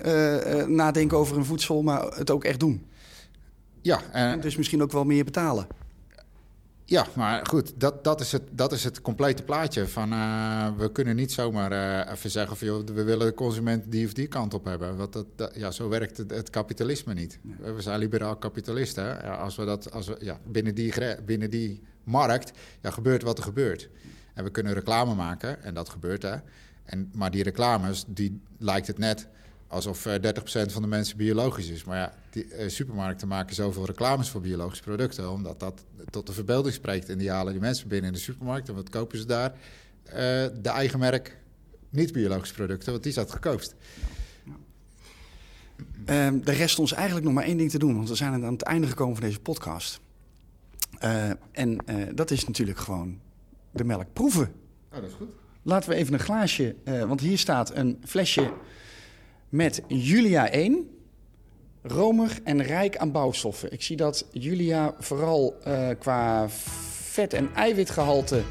nadenken 0.70 1.18
over 1.18 1.36
hun 1.36 1.44
voedsel, 1.44 1.82
maar 1.82 2.02
het 2.02 2.30
ook 2.30 2.44
echt 2.44 2.60
doen. 2.60 2.86
Ja. 3.84 4.00
en 4.12 4.40
dus 4.40 4.56
misschien 4.56 4.82
ook 4.82 4.92
wel 4.92 5.04
meer 5.04 5.24
betalen. 5.24 5.66
Ja, 6.86 7.06
maar 7.14 7.46
goed, 7.46 7.72
dat, 7.80 8.04
dat, 8.04 8.20
is, 8.20 8.32
het, 8.32 8.42
dat 8.50 8.72
is 8.72 8.84
het 8.84 9.00
complete 9.00 9.42
plaatje. 9.42 9.88
Van, 9.88 10.12
uh, 10.12 10.68
we 10.76 10.92
kunnen 10.92 11.16
niet 11.16 11.32
zomaar 11.32 11.72
uh, 11.72 12.12
even 12.12 12.30
zeggen 12.30 12.56
van 12.56 12.66
joh, 12.66 12.86
we 12.86 13.02
willen 13.02 13.26
de 13.26 13.34
consument 13.34 13.90
die 13.90 14.06
of 14.06 14.12
die 14.12 14.26
kant 14.26 14.54
op 14.54 14.64
hebben. 14.64 14.96
Want 14.96 15.12
dat, 15.12 15.26
dat 15.36 15.52
ja, 15.54 15.70
zo 15.70 15.88
werkt 15.88 16.16
het, 16.16 16.30
het 16.30 16.50
kapitalisme 16.50 17.14
niet. 17.14 17.38
Nee. 17.42 17.72
We 17.72 17.82
zijn 17.82 17.98
liberaal 17.98 18.36
kapitalisten. 18.36 19.04
Ja, 19.04 19.34
als 19.34 19.56
we 19.56 19.64
dat, 19.64 19.92
als 19.92 20.06
we, 20.06 20.16
ja, 20.20 20.38
binnen, 20.46 20.74
die, 20.74 20.94
binnen 21.24 21.50
die 21.50 21.82
markt 22.04 22.52
ja, 22.80 22.90
gebeurt 22.90 23.22
wat 23.22 23.38
er 23.38 23.44
gebeurt. 23.44 23.88
En 24.34 24.44
we 24.44 24.50
kunnen 24.50 24.72
reclame 24.72 25.14
maken, 25.14 25.62
en 25.62 25.74
dat 25.74 25.88
gebeurt 25.88 26.22
hè. 26.22 26.36
En, 26.84 27.10
maar 27.14 27.30
die 27.30 27.42
reclames, 27.42 28.04
die 28.06 28.40
lijkt 28.58 28.86
het 28.86 28.98
net 28.98 29.28
alsof 29.68 30.06
uh, 30.06 30.14
30% 30.14 30.18
van 30.72 30.82
de 30.82 30.88
mensen 30.88 31.16
biologisch 31.16 31.68
is. 31.68 31.84
Maar 31.84 31.96
ja, 31.96 32.14
die, 32.30 32.46
uh, 32.46 32.68
supermarkten 32.68 33.28
maken 33.28 33.54
zoveel 33.54 33.86
reclames 33.86 34.28
voor 34.28 34.40
biologische 34.40 34.82
producten, 34.82 35.30
omdat 35.30 35.60
dat 35.60 35.84
tot 36.10 36.26
de 36.26 36.32
verbeelding 36.32 36.74
spreekt. 36.74 37.08
En 37.08 37.18
die 37.18 37.30
halen 37.30 37.52
die 37.52 37.60
mensen 37.60 37.88
binnen 37.88 38.06
in 38.06 38.16
de 38.16 38.22
supermarkt. 38.22 38.68
En 38.68 38.74
wat 38.74 38.88
kopen 38.88 39.18
ze 39.18 39.26
daar? 39.26 39.52
Uh, 40.06 40.12
de 40.62 40.68
eigen 40.68 40.98
merk 40.98 41.38
niet-biologische 41.90 42.54
producten, 42.54 42.90
want 42.90 43.02
die 43.02 43.12
is 43.12 43.18
het 43.18 43.30
goedkoopst. 43.30 43.74
Uh, 46.06 46.26
er 46.26 46.54
rest 46.54 46.78
ons 46.78 46.92
eigenlijk 46.92 47.24
nog 47.24 47.34
maar 47.34 47.44
één 47.44 47.56
ding 47.56 47.70
te 47.70 47.78
doen, 47.78 47.96
want 47.96 48.08
we 48.08 48.14
zijn 48.14 48.32
aan 48.32 48.52
het 48.52 48.62
einde 48.62 48.86
gekomen 48.86 49.16
van 49.16 49.24
deze 49.24 49.40
podcast. 49.40 50.00
Uh, 51.04 51.30
en 51.52 51.78
dat 52.14 52.30
is 52.30 52.46
natuurlijk 52.46 52.78
gewoon 52.78 53.20
de 53.70 53.84
melk 53.84 54.12
proeven. 54.12 54.52
Oh, 54.92 55.00
dat 55.00 55.08
is 55.08 55.14
goed. 55.14 55.30
Laten 55.62 55.90
we 55.90 55.94
even 55.96 56.14
een 56.14 56.20
glaasje, 56.20 56.76
want 56.84 57.20
hier 57.20 57.38
staat 57.38 57.74
een 57.74 58.02
flesje 58.04 58.52
met 59.54 59.82
Julia 59.88 60.50
1. 60.50 60.88
Romig 61.82 62.40
en 62.40 62.62
rijk 62.62 62.96
aan 62.96 63.12
bouwstoffen. 63.12 63.72
Ik 63.72 63.82
zie 63.82 63.96
dat 63.96 64.26
Julia 64.32 64.94
vooral 64.98 65.56
uh, 65.66 65.88
qua 65.98 66.48
vet- 67.10 67.32
en 67.32 67.50
eiwitgehalte 67.54 68.42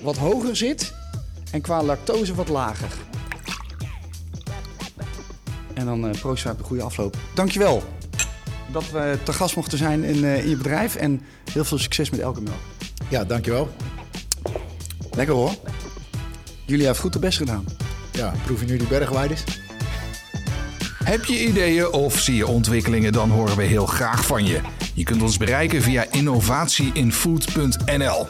wat 0.00 0.16
hoger 0.16 0.56
zit. 0.56 0.94
En 1.52 1.60
qua 1.60 1.82
lactose 1.82 2.34
wat 2.34 2.48
lager. 2.48 2.88
En 5.74 5.86
dan 5.86 6.08
uh, 6.08 6.10
proost 6.20 6.46
op 6.46 6.58
de 6.58 6.64
goede 6.64 6.82
afloop. 6.82 7.16
Dankjewel 7.34 7.82
dat 8.72 8.90
we 8.90 9.18
te 9.22 9.32
gast 9.32 9.56
mochten 9.56 9.78
zijn 9.78 10.04
in, 10.04 10.16
uh, 10.16 10.42
in 10.42 10.48
je 10.48 10.56
bedrijf. 10.56 10.96
En 10.96 11.20
heel 11.52 11.64
veel 11.64 11.78
succes 11.78 12.10
met 12.10 12.20
elke 12.20 12.40
melk. 12.40 12.60
Ja, 13.10 13.24
dankjewel. 13.24 13.68
Lekker 15.10 15.34
hoor. 15.34 15.54
Julia 16.66 16.86
heeft 16.86 17.00
goed 17.00 17.12
de 17.12 17.18
best 17.18 17.38
gedaan. 17.38 17.64
Ja, 18.12 18.34
proeven 18.44 18.66
nu 18.66 18.76
die 18.76 18.88
bergweiders? 18.88 19.44
Heb 21.04 21.24
je 21.24 21.46
ideeën 21.46 21.92
of 21.92 22.20
zie 22.20 22.36
je 22.36 22.46
ontwikkelingen, 22.46 23.12
dan 23.12 23.30
horen 23.30 23.56
we 23.56 23.62
heel 23.62 23.86
graag 23.86 24.26
van 24.26 24.46
je. 24.46 24.60
Je 24.94 25.02
kunt 25.02 25.22
ons 25.22 25.36
bereiken 25.36 25.82
via 25.82 26.06
innovatieinfood.nl. 26.10 28.28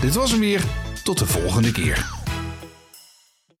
Dit 0.00 0.14
was 0.14 0.30
hem 0.30 0.40
weer. 0.40 0.62
Tot 1.04 1.18
de 1.18 1.26
volgende 1.26 1.72
keer. 1.72 2.19